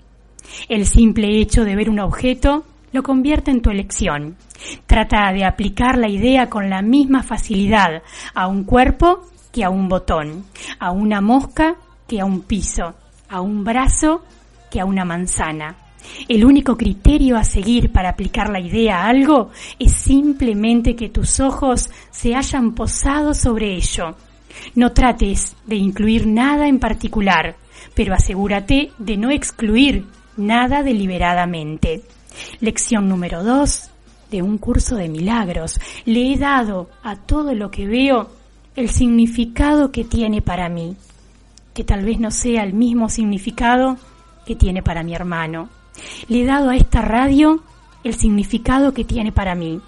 [0.69, 4.38] El simple hecho de ver un objeto lo convierte en tu elección.
[4.86, 8.01] Trata de aplicar la idea con la misma facilidad
[8.34, 10.45] a un cuerpo que a un botón,
[10.80, 11.75] a una mosca
[12.07, 12.95] que a un piso,
[13.30, 14.23] a un brazo
[14.69, 15.75] que a una manzana.
[16.28, 19.49] El único criterio a seguir para aplicar la idea a algo
[19.80, 24.15] es simplemente que tus ojos se hayan posado sobre ello.
[24.75, 27.55] No trates de incluir nada en particular,
[27.93, 30.05] pero asegúrate de no excluir
[30.38, 32.03] nada deliberadamente.
[32.59, 33.91] Lección número 2
[34.32, 35.80] de un curso de milagros.
[36.05, 38.30] Le he dado a todo lo que veo
[38.75, 40.95] el significado que tiene para mí,
[41.78, 43.97] que tal vez no sea el mismo significado
[44.47, 45.69] que tiene para mi hermano.
[46.28, 47.61] Le he dado a esta radio
[48.03, 49.80] el significado que tiene para mí.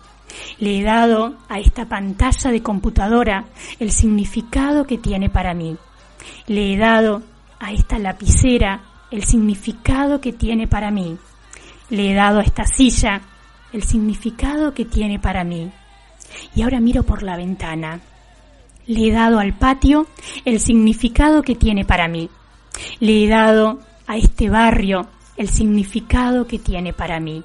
[0.59, 3.45] Le he dado a esta pantalla de computadora
[3.79, 5.77] el significado que tiene para mí.
[6.45, 7.23] Le he dado
[7.59, 11.17] a esta lapicera el significado que tiene para mí.
[11.89, 13.19] Le he dado a esta silla
[13.73, 15.71] el significado que tiene para mí.
[16.53, 17.99] Y ahora miro por la ventana.
[18.89, 20.07] Le he dado al patio
[20.45, 22.27] el significado que tiene para mí.
[22.99, 25.05] Le he dado a este barrio
[25.37, 27.43] el significado que tiene para mí.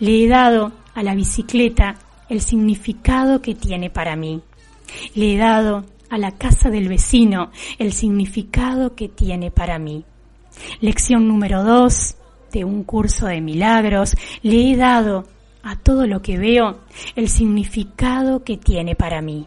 [0.00, 1.94] Le he dado a la bicicleta
[2.28, 4.42] el significado que tiene para mí.
[5.14, 10.04] Le he dado a la casa del vecino el significado que tiene para mí.
[10.82, 12.16] Lección número dos
[12.52, 14.14] de un curso de milagros.
[14.42, 15.24] Le he dado
[15.62, 16.80] a todo lo que veo
[17.14, 19.46] el significado que tiene para mí.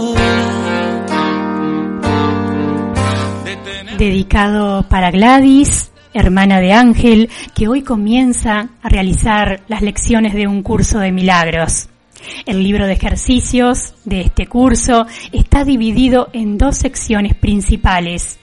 [4.01, 10.63] dedicado para Gladys, hermana de Ángel, que hoy comienza a realizar las lecciones de un
[10.63, 11.87] curso de milagros.
[12.47, 18.39] El libro de ejercicios de este curso está dividido en dos secciones principales.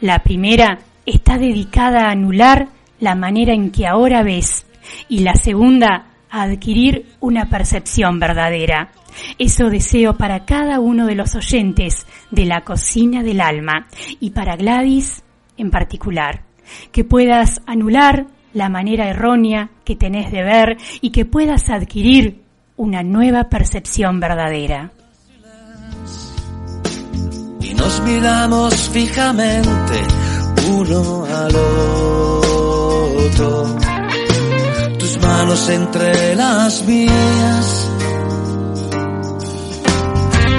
[0.00, 2.68] La primera está dedicada a anular
[3.00, 4.64] la manera en que ahora ves
[5.08, 8.92] y la segunda a adquirir una percepción verdadera.
[9.38, 13.86] Eso deseo para cada uno de los oyentes de la cocina del alma
[14.20, 15.22] y para Gladys
[15.56, 16.42] en particular.
[16.92, 22.42] Que puedas anular la manera errónea que tenés de ver y que puedas adquirir
[22.76, 24.92] una nueva percepción verdadera.
[27.70, 30.02] y nos miramos fijamente
[30.68, 31.56] uno al
[33.16, 33.79] otro.
[35.30, 37.66] Manos entre las mías.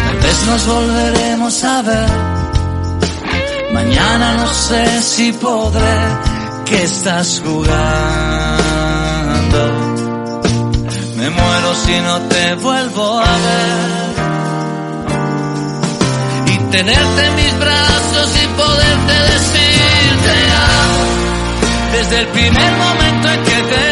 [0.05, 2.09] Tal vez nos volveremos a ver.
[3.73, 5.97] Mañana no sé si podré.
[6.65, 7.71] que estás jugando?
[11.17, 14.11] Me muero si no te vuelvo a ver.
[16.53, 20.37] Y tenerte en mis brazos y poderte decir te
[20.79, 21.01] amo
[21.91, 23.90] desde el primer momento en que te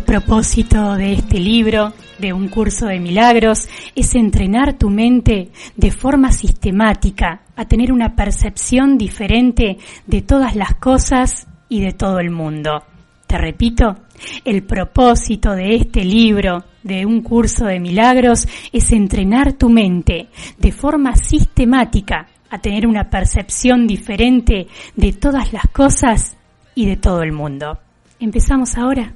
[0.00, 5.90] El propósito de este libro, de un curso de milagros, es entrenar tu mente de
[5.90, 9.76] forma sistemática a tener una percepción diferente
[10.06, 12.82] de todas las cosas y de todo el mundo.
[13.26, 13.94] Te repito,
[14.42, 20.72] el propósito de este libro, de un curso de milagros, es entrenar tu mente de
[20.72, 26.38] forma sistemática a tener una percepción diferente de todas las cosas
[26.74, 27.78] y de todo el mundo.
[28.18, 29.12] ¿Empezamos ahora?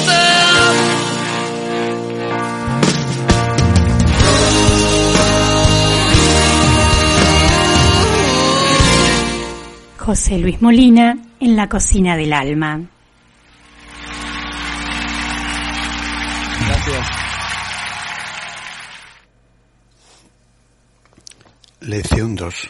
[0.06, 0.18] te
[0.48, 0.84] amo.
[9.98, 12.90] José Luis Molina en la cocina del alma.
[16.66, 17.08] Gracias.
[21.82, 22.70] Lección 2.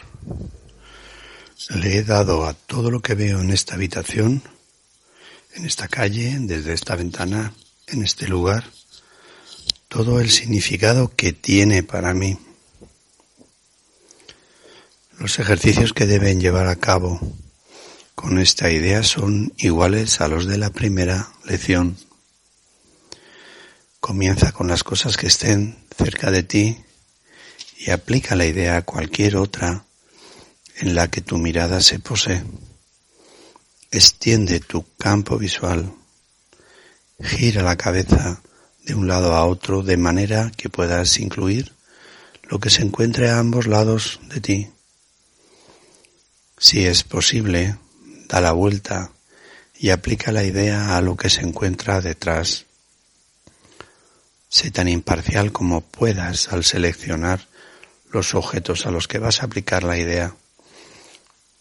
[1.76, 4.42] Le he dado a todo lo que veo en esta habitación,
[5.54, 7.52] en esta calle, desde esta ventana,
[7.86, 8.64] en este lugar,
[9.86, 12.36] todo el significado que tiene para mí.
[15.20, 17.20] Los ejercicios que deben llevar a cabo
[18.24, 21.98] con esta idea son iguales a los de la primera lección.
[24.00, 26.82] Comienza con las cosas que estén cerca de ti
[27.76, 29.84] y aplica la idea a cualquier otra
[30.76, 32.42] en la que tu mirada se posee.
[33.90, 35.92] Extiende tu campo visual.
[37.20, 38.40] Gira la cabeza
[38.86, 41.74] de un lado a otro de manera que puedas incluir
[42.44, 44.70] lo que se encuentre a ambos lados de ti.
[46.56, 47.76] Si es posible,
[48.28, 49.10] da la vuelta
[49.78, 52.66] y aplica la idea a lo que se encuentra detrás.
[54.48, 57.46] Sé tan imparcial como puedas al seleccionar
[58.10, 60.36] los objetos a los que vas a aplicar la idea.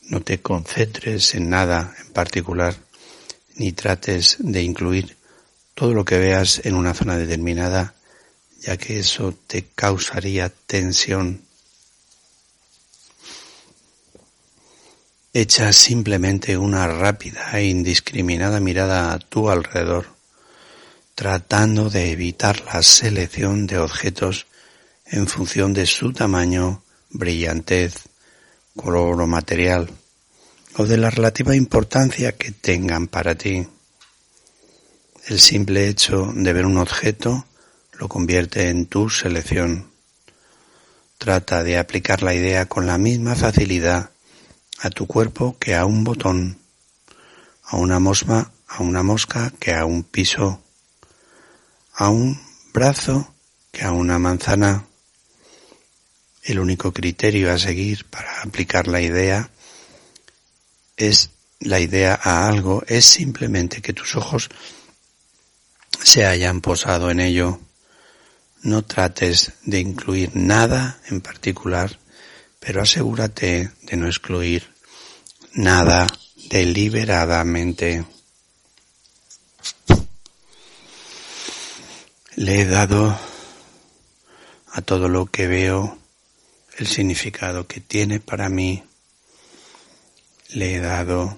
[0.04, 2.76] No te concentres en nada en particular,
[3.56, 5.18] ni trates de incluir
[5.74, 7.96] todo lo que veas en una zona determinada,
[8.60, 11.43] ya que eso te causaría tensión.
[15.36, 20.06] Echa simplemente una rápida e indiscriminada mirada a tu alrededor,
[21.16, 24.46] tratando de evitar la selección de objetos
[25.08, 27.96] en función de su tamaño, brillantez,
[28.76, 29.90] color o material,
[30.78, 33.68] o de la relativa importancia que tengan para ti.
[35.26, 37.48] El simple hecho de ver un objeto
[37.94, 39.90] lo convierte en tu selección.
[41.18, 44.13] Trata de aplicar la idea con la misma facilidad
[44.84, 46.60] a tu cuerpo que a un botón,
[47.64, 50.62] a una mosca, a una mosca que a un piso,
[51.94, 52.38] a un
[52.74, 53.34] brazo
[53.72, 54.86] que a una manzana.
[56.44, 59.50] El único criterio a seguir para aplicar la idea
[60.98, 61.30] es
[61.62, 64.50] la idea a algo es simplemente que tus ojos
[66.04, 67.62] se hayan posado en ello.
[68.64, 72.00] No trates de incluir nada en particular,
[72.60, 74.73] pero asegúrate de no excluir
[75.54, 76.08] nada
[76.50, 78.06] deliberadamente.
[82.36, 83.18] Le he dado
[84.72, 85.98] a todo lo que veo
[86.78, 88.84] el significado que tiene para mí.
[90.50, 91.38] Le he dado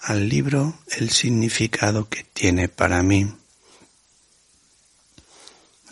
[0.00, 3.32] al libro el significado que tiene para mí.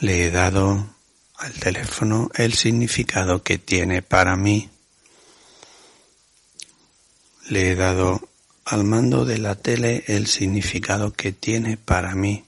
[0.01, 0.97] Le he dado
[1.37, 4.72] al teléfono el significado que tiene para mí.
[7.49, 8.29] Le he dado
[8.65, 12.45] al mando de la tele el significado que tiene para mí.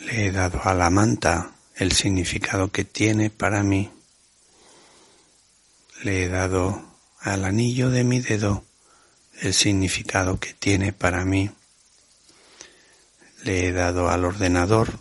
[0.00, 3.90] Le he dado a la manta el significado que tiene para mí.
[6.02, 6.82] Le he dado
[7.20, 8.64] al anillo de mi dedo
[9.40, 11.50] el significado que tiene para mí.
[13.44, 14.98] Le he dado al ordenador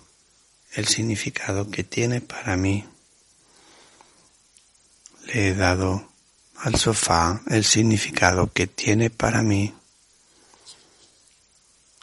[0.74, 2.86] el significado que tiene para mí.
[5.26, 6.09] Le he dado
[6.62, 9.74] al sofá el significado que tiene para mí.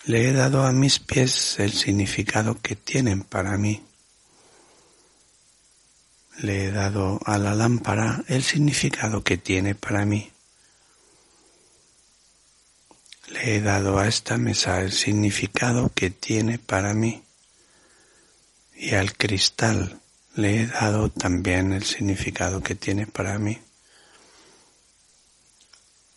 [0.04, 3.84] Le he dado a mis pies el significado que tienen para mí.
[6.38, 10.32] Le he dado a la lámpara el significado que tiene para mí.
[13.28, 17.22] Le he dado a esta mesa el significado que tiene para mí.
[18.74, 20.00] Y al cristal
[20.34, 23.59] le he dado también el significado que tiene para mí.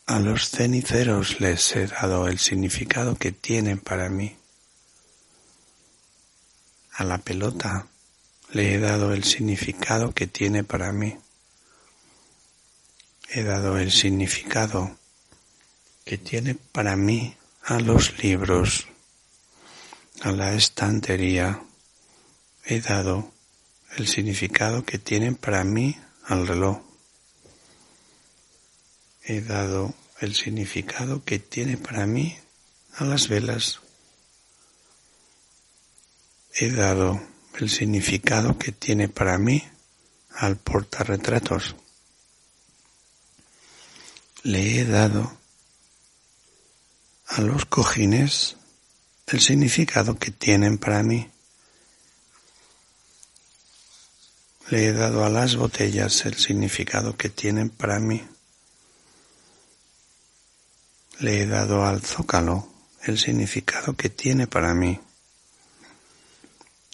[0.10, 4.36] A los ceniceros les he dado el significado que tienen para mí.
[6.94, 7.86] A la pelota
[8.52, 11.16] le he dado el significado que tiene para mí.
[13.30, 14.98] He dado el significado
[16.06, 18.88] que tiene para mí a los libros,
[20.22, 21.62] a la estantería.
[22.66, 23.32] He dado
[23.96, 25.96] el significado que tienen para mí
[26.26, 26.89] al reloj.
[29.32, 32.36] He dado el significado que tiene para mí
[32.96, 33.80] a las velas.
[36.56, 37.22] He dado
[37.60, 39.64] el significado que tiene para mí
[40.32, 41.76] al portarretratos.
[44.42, 45.38] Le he dado
[47.28, 48.56] a los cojines
[49.28, 51.30] el significado que tienen para mí.
[54.72, 58.28] Le he dado a las botellas el significado que tienen para mí.
[61.20, 62.70] Le he dado al zócalo
[63.04, 65.00] el significado que tiene para mí.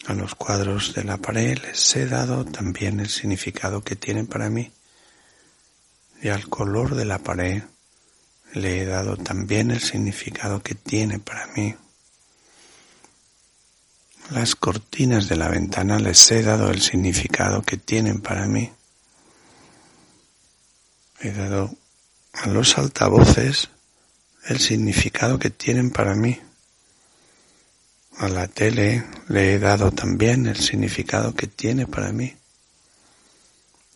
[0.07, 4.49] A los cuadros de la pared les he dado también el significado que tienen para
[4.49, 4.71] mí.
[6.23, 7.63] Y al color de la pared
[8.53, 11.75] le he dado también el significado que tiene para mí.
[14.31, 18.71] Las cortinas de la ventana les he dado el significado que tienen para mí.
[21.19, 21.75] He dado
[22.33, 23.69] a los altavoces
[24.47, 26.39] el significado que tienen para mí.
[28.17, 32.35] A la tele le he dado también el significado que tiene para mí.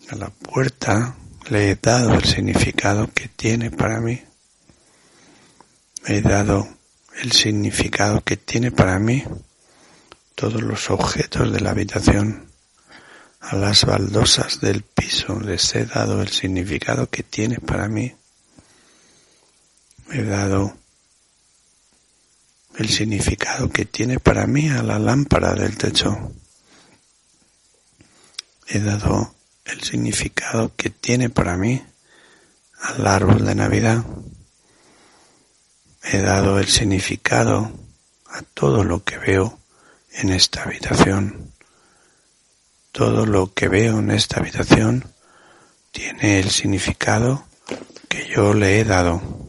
[0.10, 1.16] A la puerta
[1.50, 4.22] le he dado el significado que tiene para mí.
[6.06, 6.68] He dado
[7.22, 9.24] el significado que tiene para mí
[10.36, 12.50] todos los objetos de la habitación.
[13.40, 18.14] A las baldosas del piso les he dado el significado que tiene para mí.
[20.12, 20.76] He dado
[22.78, 26.32] el significado que tiene para mí a la lámpara del techo.
[28.68, 29.36] He dado
[29.66, 31.84] el significado que tiene para mí
[32.82, 34.04] al árbol de Navidad.
[36.04, 37.72] He dado el significado
[38.32, 39.60] a todo lo que veo
[40.14, 41.52] en esta habitación.
[42.92, 45.14] Todo lo que veo en esta habitación
[45.92, 47.46] tiene el significado
[48.08, 49.49] que yo le he dado.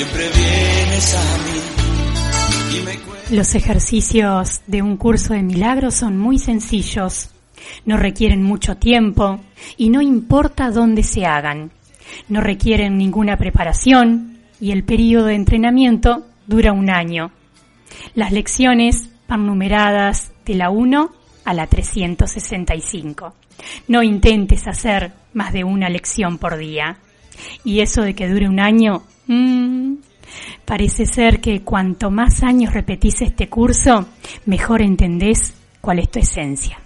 [0.00, 1.60] Siempre vienes a mí.
[3.36, 7.28] Los ejercicios de un curso de milagros son muy sencillos,
[7.84, 9.40] no requieren mucho tiempo
[9.76, 11.70] y no importa dónde se hagan.
[12.28, 17.30] No requieren ninguna preparación y el periodo de entrenamiento dura un año.
[18.14, 21.10] Las lecciones van numeradas de la 1
[21.44, 23.34] a la 365.
[23.88, 26.96] No intentes hacer más de una lección por día.
[27.64, 29.02] Y eso de que dure un año
[29.32, 29.98] Mm,
[30.64, 34.08] parece ser que cuanto más años repetís este curso,
[34.46, 36.79] mejor entendés cuál es tu esencia.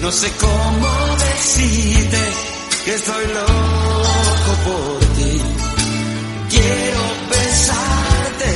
[0.00, 2.18] No sé cómo decirte
[2.84, 5.40] que estoy loco por ti.
[6.48, 8.46] Quiero besarte.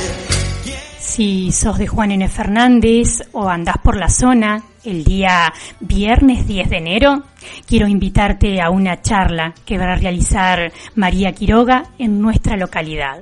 [0.99, 2.29] Si sos de Juan N.
[2.29, 7.23] Fernández o andás por la zona el día viernes 10 de enero,
[7.67, 13.21] quiero invitarte a una charla que va a realizar María Quiroga en nuestra localidad.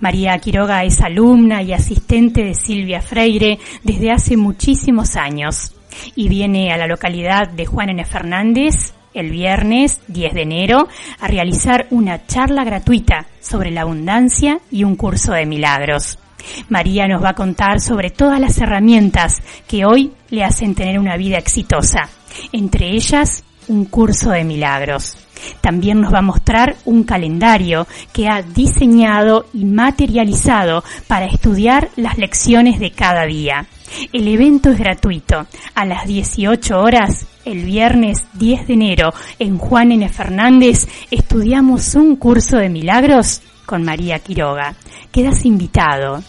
[0.00, 5.74] María Quiroga es alumna y asistente de Silvia Freire desde hace muchísimos años
[6.14, 8.04] y viene a la localidad de Juan N.
[8.04, 10.88] Fernández el viernes 10 de enero
[11.18, 16.18] a realizar una charla gratuita sobre la abundancia y un curso de milagros.
[16.68, 21.16] María nos va a contar sobre todas las herramientas que hoy le hacen tener una
[21.16, 22.08] vida exitosa,
[22.52, 25.16] entre ellas un curso de milagros.
[25.60, 32.18] También nos va a mostrar un calendario que ha diseñado y materializado para estudiar las
[32.18, 33.66] lecciones de cada día.
[34.12, 35.46] El evento es gratuito.
[35.74, 40.08] A las 18 horas, el viernes 10 de enero, en Juan N.
[40.08, 44.74] Fernández, estudiamos un curso de milagros con María Quiroga.
[45.12, 46.22] Quedas invitado.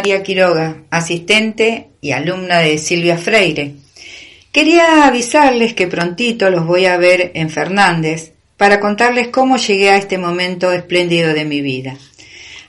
[0.00, 3.74] María Quiroga, asistente y alumna de Silvia Freire.
[4.50, 9.98] Quería avisarles que prontito los voy a ver en Fernández para contarles cómo llegué a
[9.98, 11.98] este momento espléndido de mi vida,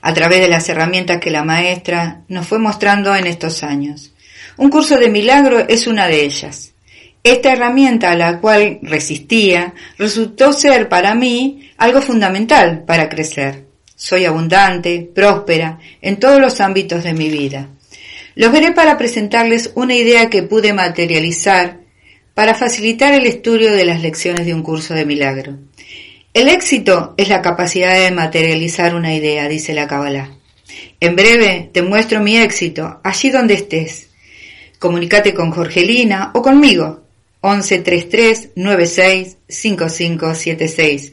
[0.02, 4.12] a través de las herramientas que la maestra nos fue mostrando en estos años.
[4.58, 6.74] Un curso de milagro es una de ellas.
[7.24, 13.71] Esta herramienta a la cual resistía resultó ser para mí algo fundamental para crecer.
[14.02, 17.68] Soy abundante, próspera, en todos los ámbitos de mi vida.
[18.34, 21.78] Los veré para presentarles una idea que pude materializar
[22.34, 25.56] para facilitar el estudio de las lecciones de un curso de milagro.
[26.34, 30.32] El éxito es la capacidad de materializar una idea, dice la Kabbalah.
[30.98, 34.08] En breve te muestro mi éxito, allí donde estés.
[34.80, 37.04] Comunícate con Jorgelina o conmigo.
[37.40, 41.12] 1133 96 5576.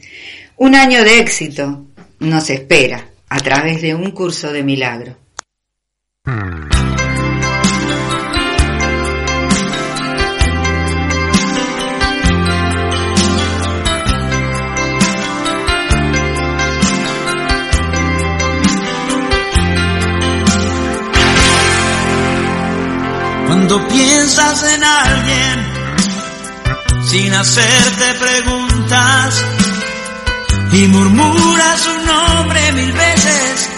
[0.56, 1.86] Un año de éxito
[2.20, 5.16] nos espera a través de un curso de milagro.
[23.46, 25.80] Cuando piensas en alguien
[27.04, 29.59] sin hacerte preguntas
[30.72, 33.70] y murmuras su nombre mil veces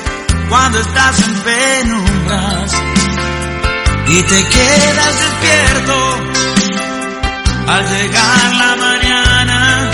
[0.48, 2.72] cuando estás en penumbras.
[4.08, 6.16] Y te quedas despierto
[7.68, 9.90] al llegar la mañana.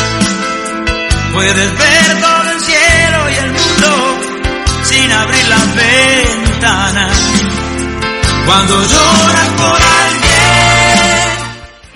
[1.32, 4.18] Puedes ver todo el cielo y el mundo
[4.82, 7.08] sin abrir la ventana
[8.46, 10.17] cuando lloras por alguien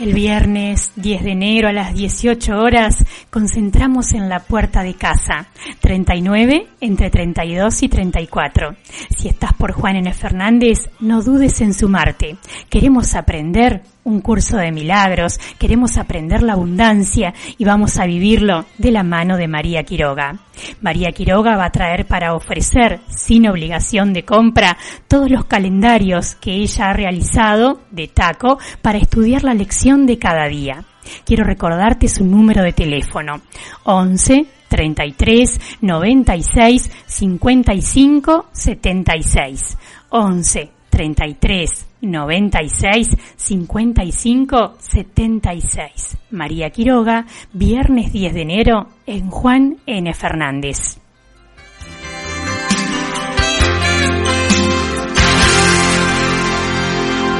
[0.02, 5.46] El viernes 10 de enero a las 18 horas concentramos en la puerta de casa,
[5.78, 8.74] 39 entre 32 y 34.
[9.16, 10.12] Si estás por Juan N.
[10.12, 12.36] Fernández, no dudes en sumarte.
[12.68, 18.90] Queremos aprender un curso de milagros, queremos aprender la abundancia y vamos a vivirlo de
[18.90, 20.40] la mano de María Quiroga.
[20.80, 24.76] María Quiroga va a traer para ofrecer, sin obligación de compra,
[25.08, 30.48] todos los calendarios que ella ha realizado de taco para estudiar la lección de cada
[30.48, 30.84] día.
[31.24, 33.42] Quiero recordarte su número de teléfono
[33.84, 39.78] 11 33 96 55 76
[40.08, 46.16] 11 33 96 55 76.
[46.30, 50.12] María Quiroga, viernes 10 de enero en Juan N.
[50.14, 50.98] Fernández.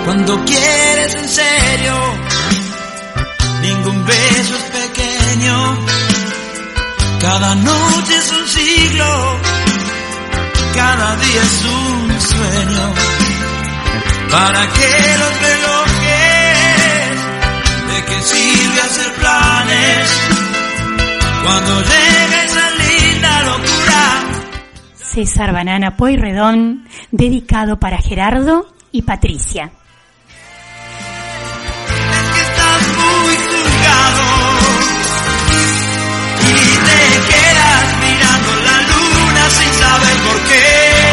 [0.04, 1.94] Cuando quieres en serio,
[3.62, 5.78] ningún beso es pequeño.
[7.20, 9.40] Cada noche es un siglo,
[10.74, 12.94] cada día es un sueño.
[14.30, 14.92] ¿Para qué
[15.22, 16.42] los relojes?
[17.90, 20.08] ¿De qué sirve hacer planes?
[21.44, 24.02] Cuando llega esa linda locura.
[24.96, 29.70] César Banana Pueyrredón, dedicado para Gerardo y Patricia.
[39.92, 41.11] Saber por qué.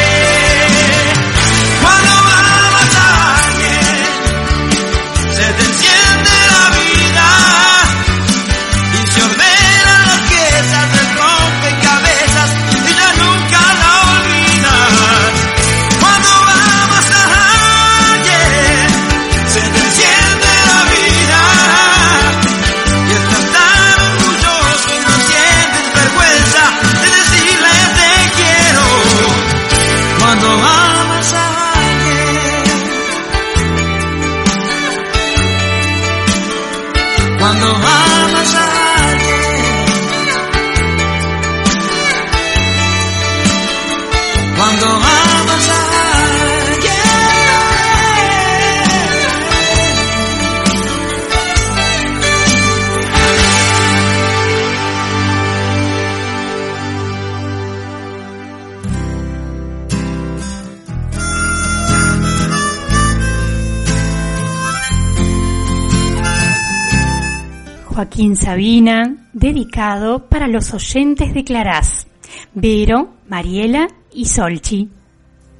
[68.19, 72.05] Joaquín Sabina, dedicado para los oyentes de Clarás,
[72.53, 74.89] Vero, Mariela y Solchi.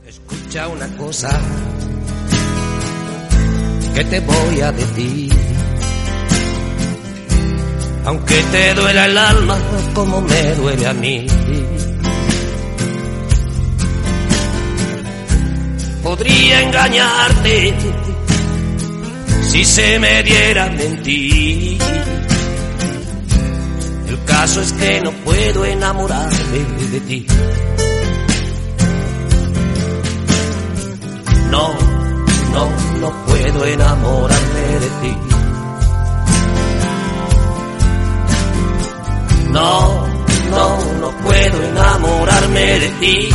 [0.06, 1.40] Escucha una cosa
[3.96, 5.32] que te voy a decir.
[8.04, 9.58] Aunque te duela el alma
[9.94, 11.28] como me duele a mí.
[16.04, 17.74] Podría engañarte
[19.44, 21.80] si se me diera mentir.
[24.10, 26.60] El caso es que no puedo enamorarme
[26.92, 27.28] de ti.
[31.52, 31.74] No,
[32.54, 32.70] no,
[33.02, 35.18] no puedo enamorarme de ti.
[39.52, 40.08] No,
[40.50, 43.30] no, no puedo enamorarme de ti.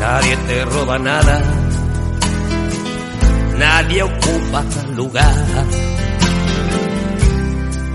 [0.00, 1.42] Nadie te roba nada,
[3.60, 4.64] nadie ocupa
[4.96, 5.34] lugar.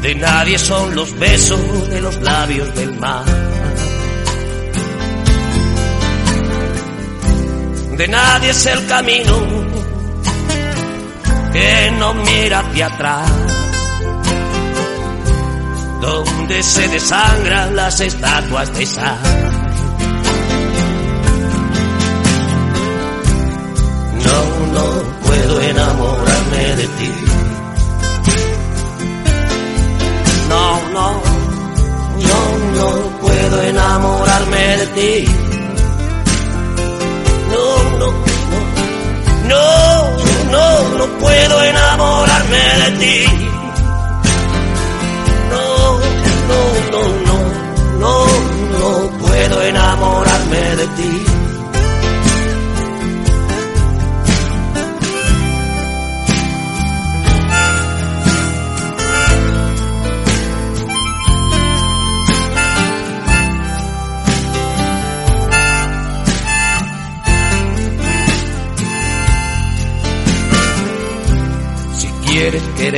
[0.02, 3.26] De nadie son los besos de los labios del mar.
[7.98, 9.34] de nadie es el camino
[11.54, 13.32] que no mira hacia atrás,
[16.02, 19.18] donde se desangran las estatuas de sal.
[24.26, 27.12] No, no puedo enamorarme de ti.
[30.50, 31.08] No, no,
[32.30, 32.40] no,
[32.78, 35.26] no puedo enamorarme de ti.
[37.52, 37.66] No,
[38.00, 38.08] no,
[39.52, 39.62] no,
[40.52, 43.18] no, no, no puedo enamorarme de ti.
[45.52, 45.66] No,
[46.52, 46.62] no,
[46.94, 47.38] no, no,
[48.00, 48.14] no,
[48.80, 51.35] no puedo enamorarme de ti.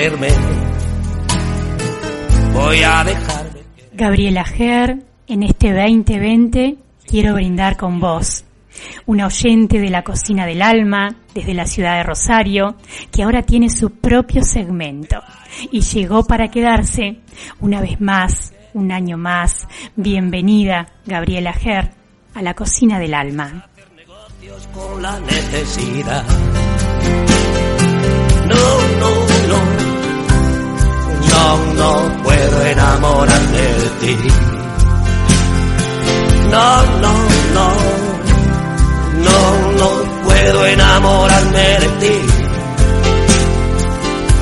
[0.08, 0.30] Quererme.
[2.54, 3.48] Voy a dejar.
[3.94, 8.44] Gabriela Ger, en este 2020 quiero brindar con vos.
[9.08, 12.76] Una oyente de la cocina del alma, desde la ciudad de Rosario,
[13.12, 15.18] que ahora tiene su propio segmento
[15.72, 17.22] y llegó para quedarse
[17.60, 19.68] una vez más, un año más.
[19.96, 21.92] Bienvenida, Gabriela Ger,
[22.36, 23.68] a la cocina del alma.
[24.74, 26.24] Con la necesidad.
[28.48, 29.10] No, no,
[29.48, 29.97] no.
[31.38, 34.18] No, no puedo enamorarme de ti.
[36.54, 36.68] No,
[37.04, 37.14] no,
[37.56, 37.68] no.
[39.28, 39.38] No,
[39.80, 39.90] no
[40.26, 42.16] puedo enamorarme de ti.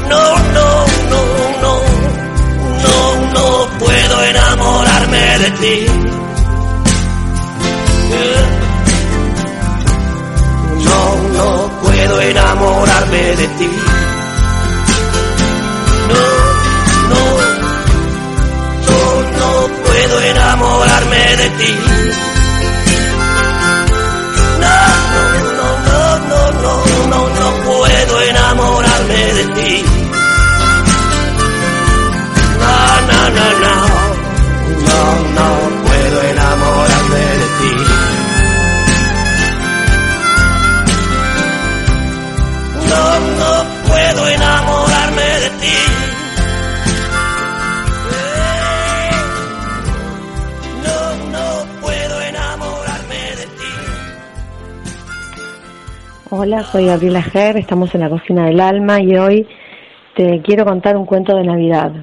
[0.10, 0.24] No,
[0.56, 0.68] no,
[1.12, 1.22] no,
[1.64, 1.74] no.
[2.86, 2.98] No,
[3.36, 3.46] no
[3.80, 5.86] puedo enamorarme de ti.
[10.88, 11.02] No,
[11.38, 13.70] no puedo enamorarme de ti.
[16.10, 16.45] No,
[19.46, 21.76] no, no puedo enamorarme de ti.
[24.62, 24.78] No,
[25.14, 29.95] no, no, no, no, no, no puedo enamorarme de ti.
[56.38, 59.48] Hola, soy Gabriela Ger, estamos en la cocina del alma y hoy
[60.18, 61.94] te quiero contar un cuento de Navidad.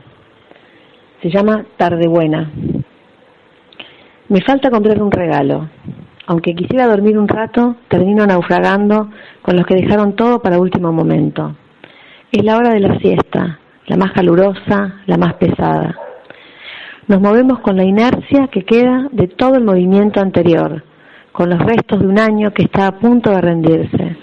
[1.20, 2.50] Se llama Tarde Buena.
[4.30, 5.68] Me falta comprar un regalo.
[6.26, 9.10] Aunque quisiera dormir un rato, termino naufragando
[9.42, 11.54] con los que dejaron todo para último momento.
[12.32, 15.94] Es la hora de la siesta, la más calurosa, la más pesada.
[17.06, 20.82] Nos movemos con la inercia que queda de todo el movimiento anterior,
[21.32, 24.21] con los restos de un año que está a punto de rendirse.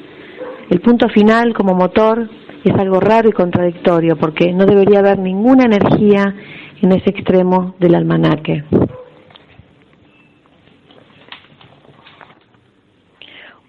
[0.70, 2.30] El punto final como motor
[2.64, 6.36] es algo raro y contradictorio porque no debería haber ninguna energía
[6.82, 8.64] en ese extremo del almanaque.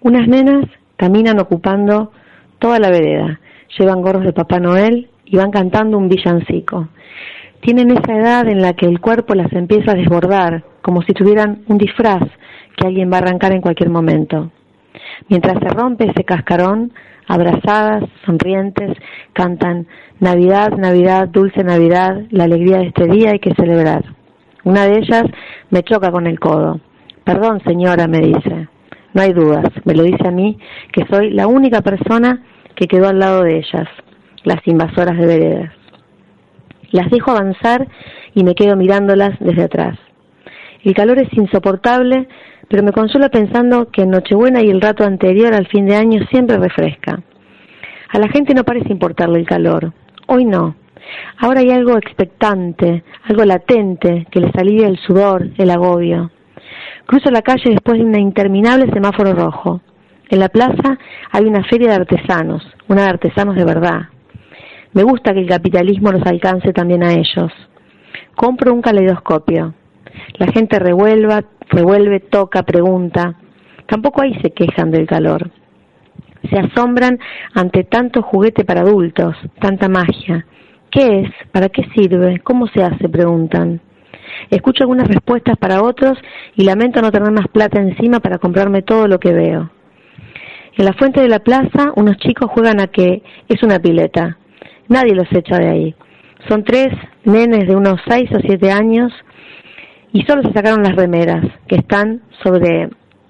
[0.01, 2.11] Unas nenas caminan ocupando
[2.59, 3.39] toda la vereda,
[3.79, 6.89] llevan gorros de Papá Noel y van cantando un villancico.
[7.61, 11.63] Tienen esa edad en la que el cuerpo las empieza a desbordar, como si tuvieran
[11.67, 12.23] un disfraz
[12.77, 14.51] que alguien va a arrancar en cualquier momento.
[15.29, 16.91] Mientras se rompe ese cascarón,
[17.27, 18.97] abrazadas, sonrientes,
[19.33, 19.87] cantan
[20.19, 24.03] Navidad, Navidad, dulce Navidad, la alegría de este día hay que celebrar.
[24.63, 25.23] Una de ellas
[25.69, 26.79] me choca con el codo.
[27.23, 28.67] Perdón, señora, me dice.
[29.13, 30.57] No hay dudas, me lo dice a mí,
[30.91, 32.43] que soy la única persona
[32.75, 33.87] que quedó al lado de ellas,
[34.43, 35.71] las invasoras de veredas.
[36.91, 37.87] Las dejo avanzar
[38.33, 39.97] y me quedo mirándolas desde atrás.
[40.83, 42.27] El calor es insoportable,
[42.71, 46.25] pero me consuela pensando que en Nochebuena y el rato anterior al fin de año
[46.31, 47.21] siempre refresca.
[48.07, 49.91] A la gente no parece importarle el calor.
[50.27, 50.75] Hoy no.
[51.37, 56.31] Ahora hay algo expectante, algo latente que les alivia el sudor, el agobio.
[57.07, 59.81] Cruzo la calle después de un interminable semáforo rojo.
[60.29, 60.97] En la plaza
[61.29, 64.03] hay una feria de artesanos, una de artesanos de verdad.
[64.93, 67.51] Me gusta que el capitalismo los alcance también a ellos.
[68.33, 69.73] Compro un caleidoscopio.
[70.37, 73.35] La gente revuelva, revuelve, toca, pregunta.
[73.87, 75.49] Tampoco ahí se quejan del calor.
[76.49, 77.19] Se asombran
[77.53, 80.45] ante tanto juguete para adultos, tanta magia.
[80.89, 81.29] ¿Qué es?
[81.51, 82.39] ¿Para qué sirve?
[82.39, 83.07] ¿Cómo se hace?
[83.09, 83.81] preguntan.
[84.49, 86.17] Escucho algunas respuestas para otros
[86.55, 89.71] y lamento no tener más plata encima para comprarme todo lo que veo.
[90.77, 94.37] En la fuente de la plaza, unos chicos juegan a que es una pileta.
[94.87, 95.95] Nadie los echa de ahí.
[96.49, 96.89] Son tres
[97.23, 99.11] nenes de unos seis o siete años
[100.13, 102.89] y solo se sacaron las remeras, que están sobre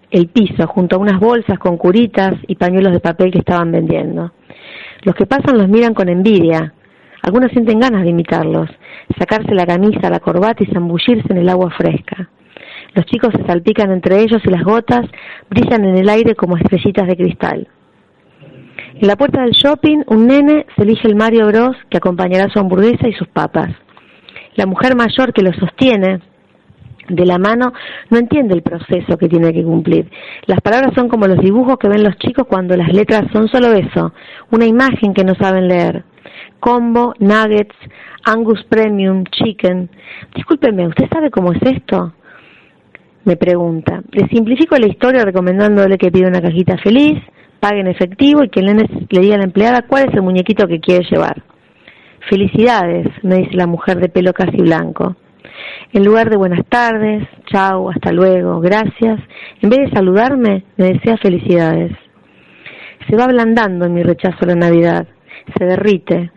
[0.09, 4.31] el piso, junto a unas bolsas con curitas y pañuelos de papel que estaban vendiendo.
[5.03, 6.73] Los que pasan los miran con envidia.
[7.23, 8.69] Algunos sienten ganas de imitarlos,
[9.17, 12.29] sacarse la camisa, la corbata y zambullirse en el agua fresca.
[12.93, 15.05] Los chicos se salpican entre ellos y las gotas
[15.49, 17.67] brillan en el aire como estrellitas de cristal.
[18.95, 22.59] En la puerta del shopping, un nene se elige el Mario Bros que acompañará su
[22.59, 23.69] hamburguesa y sus papas.
[24.55, 26.19] La mujer mayor que lo sostiene
[27.09, 27.73] de la mano
[28.09, 30.09] no entiende el proceso que tiene que cumplir.
[30.45, 33.71] Las palabras son como los dibujos que ven los chicos cuando las letras son solo
[33.73, 34.13] eso,
[34.51, 36.03] una imagen que no saben leer.
[36.59, 37.75] Combo, nuggets,
[38.25, 39.89] Angus Premium, chicken.
[40.35, 42.13] Discúlpeme, ¿usted sabe cómo es esto?
[43.23, 44.01] Me pregunta.
[44.11, 47.19] Le simplifico la historia recomendándole que pida una cajita feliz,
[47.59, 50.67] pague en efectivo y que nene le diga a la empleada cuál es el muñequito
[50.67, 51.43] que quiere llevar.
[52.29, 55.15] Felicidades, me dice la mujer de pelo casi blanco.
[55.93, 59.19] En lugar de buenas tardes, chao, hasta luego, gracias,
[59.61, 61.91] en vez de saludarme, me desea felicidades.
[63.09, 65.07] Se va ablandando en mi rechazo a la Navidad,
[65.57, 66.31] se derrite.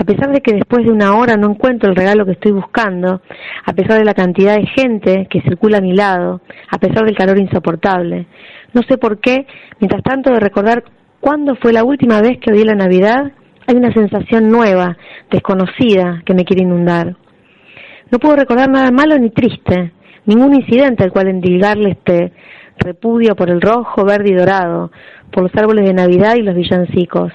[0.00, 3.20] A pesar de que después de una hora no encuentro el regalo que estoy buscando,
[3.64, 6.40] a pesar de la cantidad de gente que circula a mi lado,
[6.70, 8.26] a pesar del calor insoportable,
[8.74, 9.46] no sé por qué,
[9.80, 10.84] mientras tanto de recordar
[11.20, 13.32] cuándo fue la última vez que oí la Navidad,
[13.66, 14.96] hay una sensación nueva,
[15.30, 17.16] desconocida, que me quiere inundar.
[18.10, 19.92] No puedo recordar nada malo ni triste,
[20.24, 22.32] ningún incidente al cual endilgarle este
[22.78, 24.90] repudio por el rojo, verde y dorado,
[25.30, 27.32] por los árboles de Navidad y los villancicos.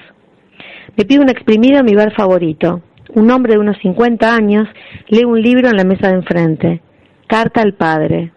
[0.96, 2.82] Me pido un exprimido a mi bar favorito.
[3.14, 4.68] Un hombre de unos 50 años
[5.08, 6.80] lee un libro en la mesa de enfrente.
[7.26, 8.32] Carta al padre.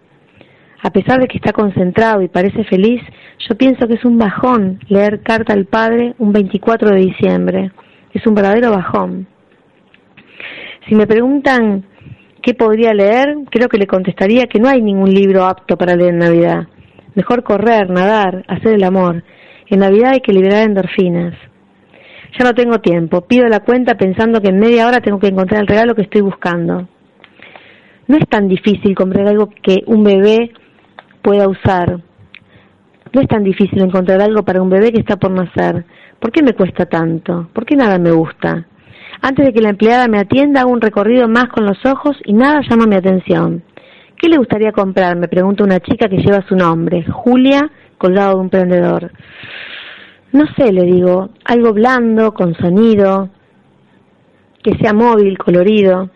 [0.83, 3.01] A pesar de que está concentrado y parece feliz,
[3.47, 7.71] yo pienso que es un bajón leer Carta al Padre un 24 de diciembre.
[8.13, 9.27] Es un verdadero bajón.
[10.87, 11.83] Si me preguntan
[12.47, 16.13] qué podría leer, creo que le contestaría que no hay ningún libro apto para leer
[16.13, 16.67] en Navidad.
[17.13, 19.21] Mejor correr, nadar, hacer el amor.
[19.65, 21.33] En Navidad hay que liberar endorfinas.
[22.39, 23.19] Ya no tengo tiempo.
[23.27, 26.21] Pido la cuenta pensando que en media hora tengo que encontrar el regalo que estoy
[26.21, 26.87] buscando.
[28.07, 30.51] No es tan difícil comprar algo que un bebé
[31.21, 31.99] pueda usar.
[33.11, 35.83] No es tan difícil encontrar algo para un bebé que está por nacer.
[36.17, 37.49] ¿Por qué me cuesta tanto?
[37.51, 38.67] ¿Por qué nada me gusta?
[39.21, 42.33] Antes de que la empleada me atienda, hago un recorrido más con los ojos y
[42.33, 43.63] nada llama mi atención.
[44.17, 45.15] ¿Qué le gustaría comprar?
[45.15, 49.11] Me pregunta una chica que lleva su nombre, Julia, colgado de un prendedor.
[50.31, 53.29] No sé, le digo, algo blando, con sonido,
[54.63, 56.09] que sea móvil, colorido.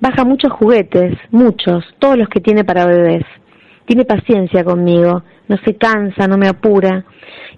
[0.00, 3.24] Baja muchos juguetes, muchos, todos los que tiene para bebés.
[3.86, 5.22] Tiene paciencia conmigo,
[5.52, 7.04] no se cansa, no me apura.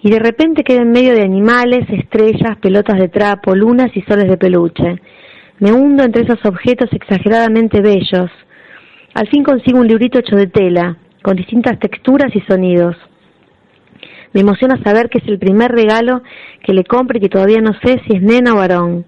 [0.03, 4.29] Y de repente queda en medio de animales, estrellas, pelotas de trapo, lunas y soles
[4.29, 4.97] de peluche.
[5.61, 8.31] Me hundo entre esos objetos exageradamente bellos.
[9.15, 12.97] Al fin consigo un librito hecho de tela, con distintas texturas y sonidos.
[14.33, 16.23] Me emociona saber que es el primer regalo
[16.65, 19.07] que le compre y que todavía no sé si es nena o varón.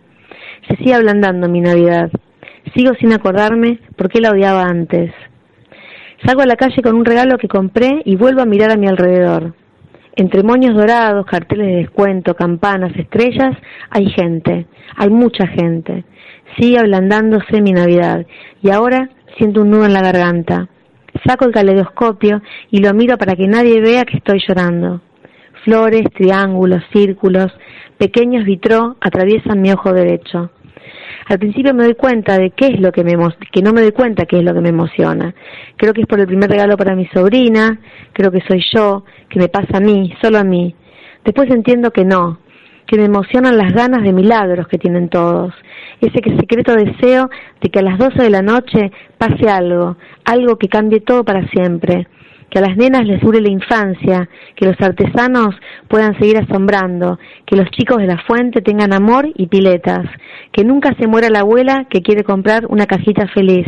[0.69, 2.09] Se sigue ablandando mi Navidad.
[2.77, 5.13] Sigo sin acordarme por qué la odiaba antes.
[6.25, 8.87] Salgo a la calle con un regalo que compré y vuelvo a mirar a mi
[8.87, 9.55] alrededor.
[10.17, 13.55] Entre moños dorados, carteles de descuento, campanas, estrellas,
[13.91, 14.67] hay gente,
[14.97, 16.05] hay mucha gente.
[16.59, 18.25] Sigue ablandándose mi Navidad
[18.63, 20.69] y ahora siento un nudo en la garganta.
[21.27, 22.41] Saco el caleidoscopio
[22.71, 25.03] y lo miro para que nadie vea que estoy llorando.
[25.65, 27.53] Flores, triángulos, círculos,
[27.99, 30.51] pequeños vitró atraviesan mi ojo derecho.
[31.29, 33.17] Al principio me doy cuenta de qué es lo que me
[33.51, 35.35] que no me doy cuenta qué es lo que me emociona.
[35.77, 37.81] Creo que es por el primer regalo para mi sobrina,
[38.13, 40.75] creo que soy yo, que me pasa a mí, solo a mí.
[41.25, 42.39] Después entiendo que no,
[42.87, 45.53] que me emocionan las ganas de milagros que tienen todos.
[46.01, 47.29] Ese secreto deseo
[47.61, 51.49] de que a las 12 de la noche pase algo, algo que cambie todo para
[51.49, 52.07] siempre
[52.57, 55.55] que a las nenas les dure la infancia, que los artesanos
[55.89, 60.07] puedan seguir asombrando, que los chicos de la fuente tengan amor y piletas,
[60.53, 63.67] que nunca se muera la abuela que quiere comprar una cajita feliz,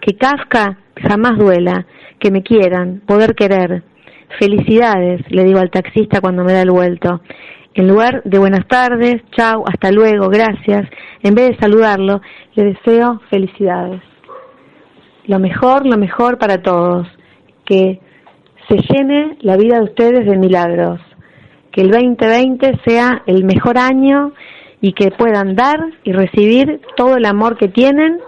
[0.00, 1.84] que Kafka jamás duela,
[2.20, 3.82] que me quieran, poder querer.
[4.38, 7.20] Felicidades, le digo al taxista cuando me da el vuelto.
[7.74, 10.88] En lugar de buenas tardes, chao, hasta luego, gracias,
[11.24, 12.20] en vez de saludarlo,
[12.54, 14.00] le deseo felicidades.
[15.26, 17.08] Lo mejor, lo mejor para todos.
[17.64, 18.00] Que
[18.68, 21.00] se llene la vida de ustedes de milagros.
[21.72, 24.32] Que el 2020 sea el mejor año
[24.80, 28.20] y que puedan dar y recibir todo el amor que tienen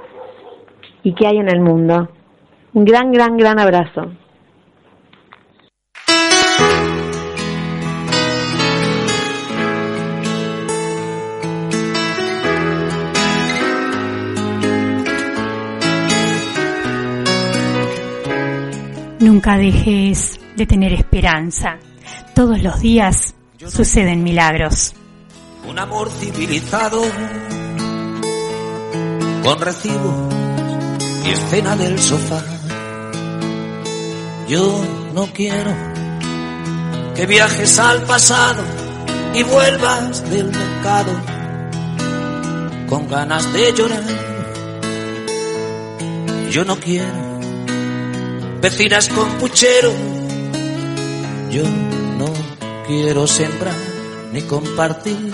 [1.03, 2.09] y que hay en el mundo.
[2.73, 4.13] Un gran, gran, gran abrazo.
[19.21, 21.79] Nunca dejes de tener esperanza.
[22.35, 23.35] Todos los días
[23.69, 24.95] suceden milagros.
[25.69, 27.03] Un amor civilizado
[29.45, 30.29] con recibo
[31.27, 32.43] y escena del sofá.
[34.49, 34.83] Yo
[35.13, 35.71] no quiero
[37.15, 38.63] que viajes al pasado
[39.35, 41.13] y vuelvas del mercado
[42.89, 44.03] con ganas de llorar.
[46.51, 47.30] Yo no quiero
[48.61, 49.93] vecinas con puchero.
[51.51, 51.63] Yo
[52.19, 52.27] no
[52.87, 53.75] quiero sembrar
[54.33, 55.33] ni compartir.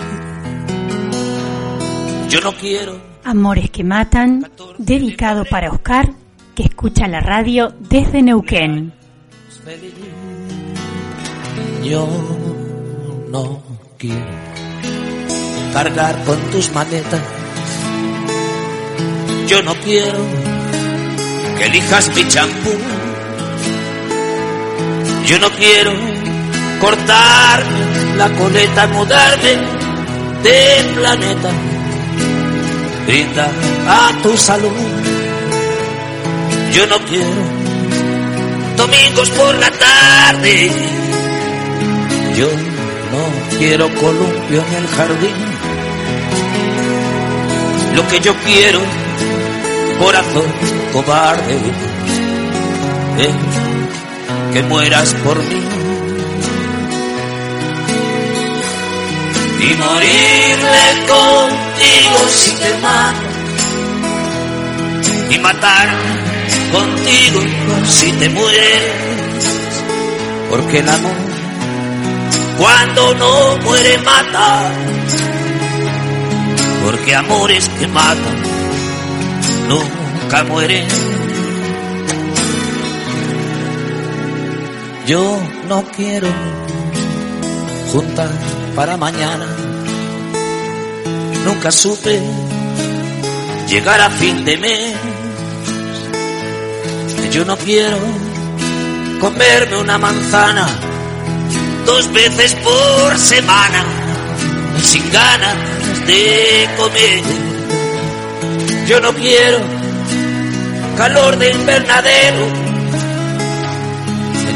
[2.29, 2.99] Yo no quiero.
[3.23, 6.13] Amores que matan, dedicado para Oscar,
[6.55, 8.93] que escucha la radio desde Neuquén.
[11.83, 12.07] Yo
[13.29, 13.61] no
[13.97, 14.25] quiero
[15.73, 17.21] cargar con tus maletas
[19.47, 20.19] Yo no quiero
[21.57, 23.06] que elijas mi champú.
[25.27, 25.91] Yo no quiero
[26.79, 27.61] cortar
[28.15, 29.57] la coleta, mudarme
[30.41, 31.49] de planeta.
[33.05, 33.51] Brinda
[33.89, 34.71] a tu salud.
[36.71, 37.41] Yo no quiero
[38.77, 40.71] domingos por la tarde.
[42.37, 45.35] Yo no quiero columpio en el jardín.
[47.95, 48.79] Lo que yo quiero,
[49.99, 50.53] corazón
[50.93, 51.57] cobarde,
[53.17, 53.66] es
[54.53, 55.61] que mueras por mí.
[59.59, 63.27] Y morirme contigo si te mato.
[65.29, 65.89] Y matar
[66.71, 67.41] contigo
[67.85, 68.81] si te mueres.
[70.49, 71.15] Porque el amor,
[72.57, 74.71] cuando no muere, mata.
[76.85, 78.37] Porque amores que matan
[79.67, 80.87] nunca mueren.
[85.07, 86.27] Yo no quiero
[87.93, 88.29] juntar
[88.75, 89.45] para mañana.
[91.45, 92.21] Nunca supe
[93.69, 94.95] llegar a fin de mes.
[97.31, 97.97] Yo no quiero
[99.21, 100.67] comerme una manzana
[101.85, 103.85] dos veces por semana
[104.83, 105.55] sin ganas
[106.05, 107.23] de comer.
[108.87, 109.59] Yo no quiero
[110.97, 112.67] calor de invernadero.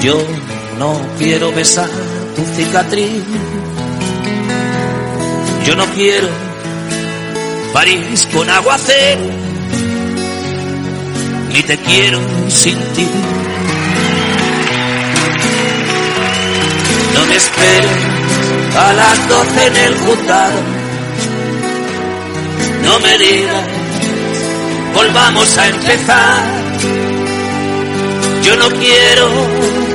[0.01, 0.40] Yo
[0.77, 1.89] no quiero besar
[2.35, 3.23] tu cicatriz.
[5.65, 6.27] Yo no quiero
[7.73, 9.21] París con aguacero.
[11.53, 13.07] Ni te quiero sin ti.
[17.13, 17.97] No me esperes
[18.75, 20.61] a las doce en el juzgado.
[22.83, 23.65] No me digas,
[24.93, 26.61] volvamos a empezar.
[28.43, 29.90] Yo no quiero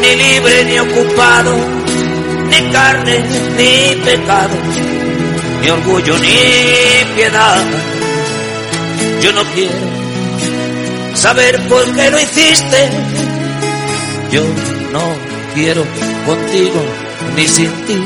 [0.00, 1.54] ni libre ni ocupado,
[2.50, 3.24] ni carne
[3.56, 4.56] ni pecado,
[5.60, 7.64] ni orgullo ni piedad.
[9.22, 9.96] Yo no quiero
[11.14, 12.90] saber por qué lo hiciste.
[14.30, 14.42] Yo
[14.92, 15.02] no
[15.54, 15.84] quiero
[16.26, 16.80] contigo
[17.36, 17.98] ni sin ti.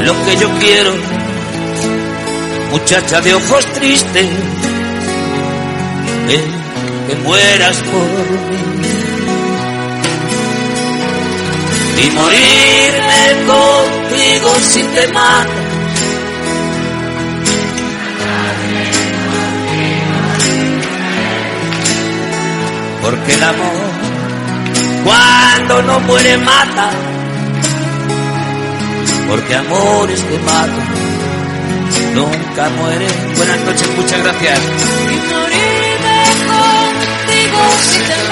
[0.00, 0.92] Lo que yo quiero,
[2.70, 4.26] muchacha de ojos tristes,
[6.28, 6.42] es
[7.08, 8.02] que mueras por
[8.50, 8.83] mí.
[11.96, 15.52] Y morirme contigo si te mato.
[23.02, 23.90] Porque el amor,
[25.04, 26.90] cuando no muere, mata.
[29.28, 30.88] Porque amores que matan,
[32.14, 33.34] nunca mueren.
[33.36, 34.58] Buenas noches, muchas gracias.
[34.58, 36.18] Y morirme
[36.48, 38.23] contigo si te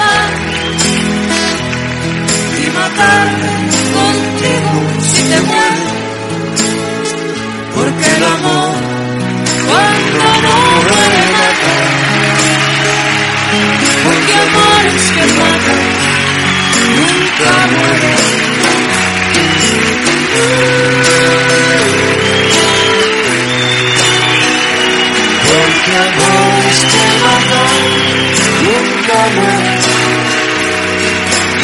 [2.95, 5.83] Contigo si te muero.
[7.75, 8.73] Porque el amor,
[9.67, 10.55] cuando no
[10.89, 11.73] muere, mata.
[14.03, 15.81] Porque amores que matan,
[16.95, 18.17] nunca mueren.
[25.47, 27.69] Porque amores que matan,
[28.63, 29.92] nunca mueren.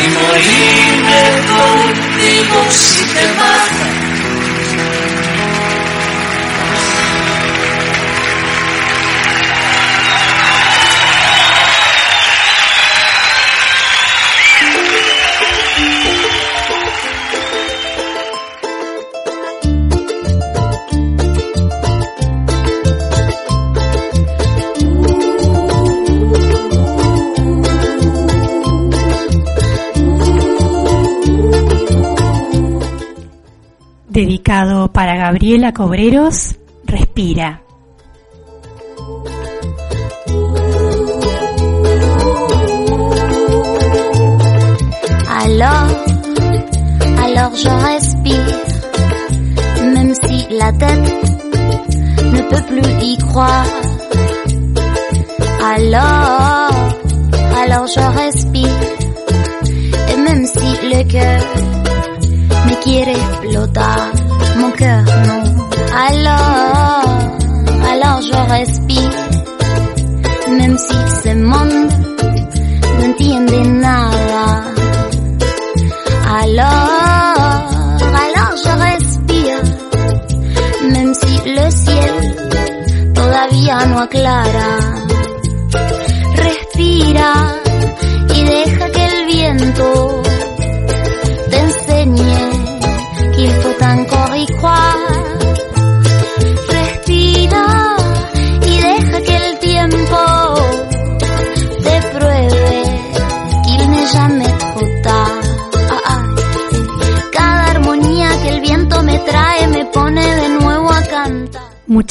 [0.02, 3.99] Y morirme contigo si te
[35.00, 37.62] para Gabriela Cobreros, Respira.
[45.42, 45.88] Alors,
[47.24, 48.58] alors je respire,
[49.96, 51.14] même si la tête
[52.34, 53.68] ne peut plus y croire.
[55.64, 56.76] Alors,
[57.58, 58.80] alors je respire,
[60.12, 61.42] et même si le cœur
[62.68, 64.19] me quiere explotar,
[64.81, 64.95] Alors,
[67.91, 69.11] alors je respire,
[70.57, 71.91] même si ce monde
[72.97, 74.64] no entiende nada.
[76.41, 77.61] Alors,
[78.23, 79.61] alors je respire,
[80.93, 84.99] même si le ciel todavía piano aclara.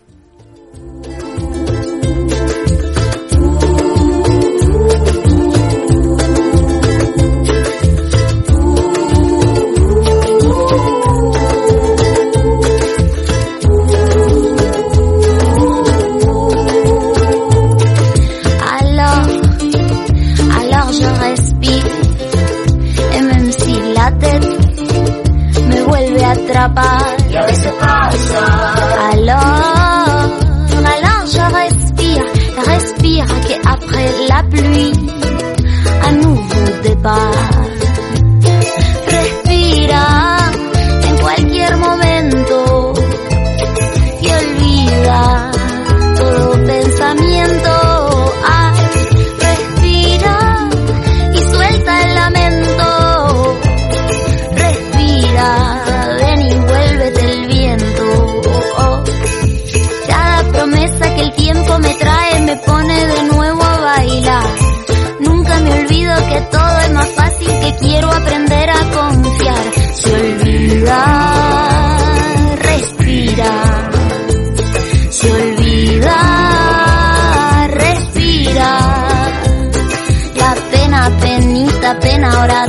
[26.66, 27.30] Vuelve a atrapar.
[27.30, 28.46] Y a veces pasa.
[29.12, 30.30] Alors,
[30.86, 32.24] alors je respire,
[32.64, 34.92] respire que après la pluie,
[36.02, 37.55] à nouveau départ.
[67.74, 69.64] Quiero aprender a confiar.
[69.94, 71.00] Se olvida,
[72.56, 73.50] respira.
[75.10, 76.18] Se olvida,
[77.70, 78.78] respira.
[80.36, 82.66] La pena, penita, pena, ahora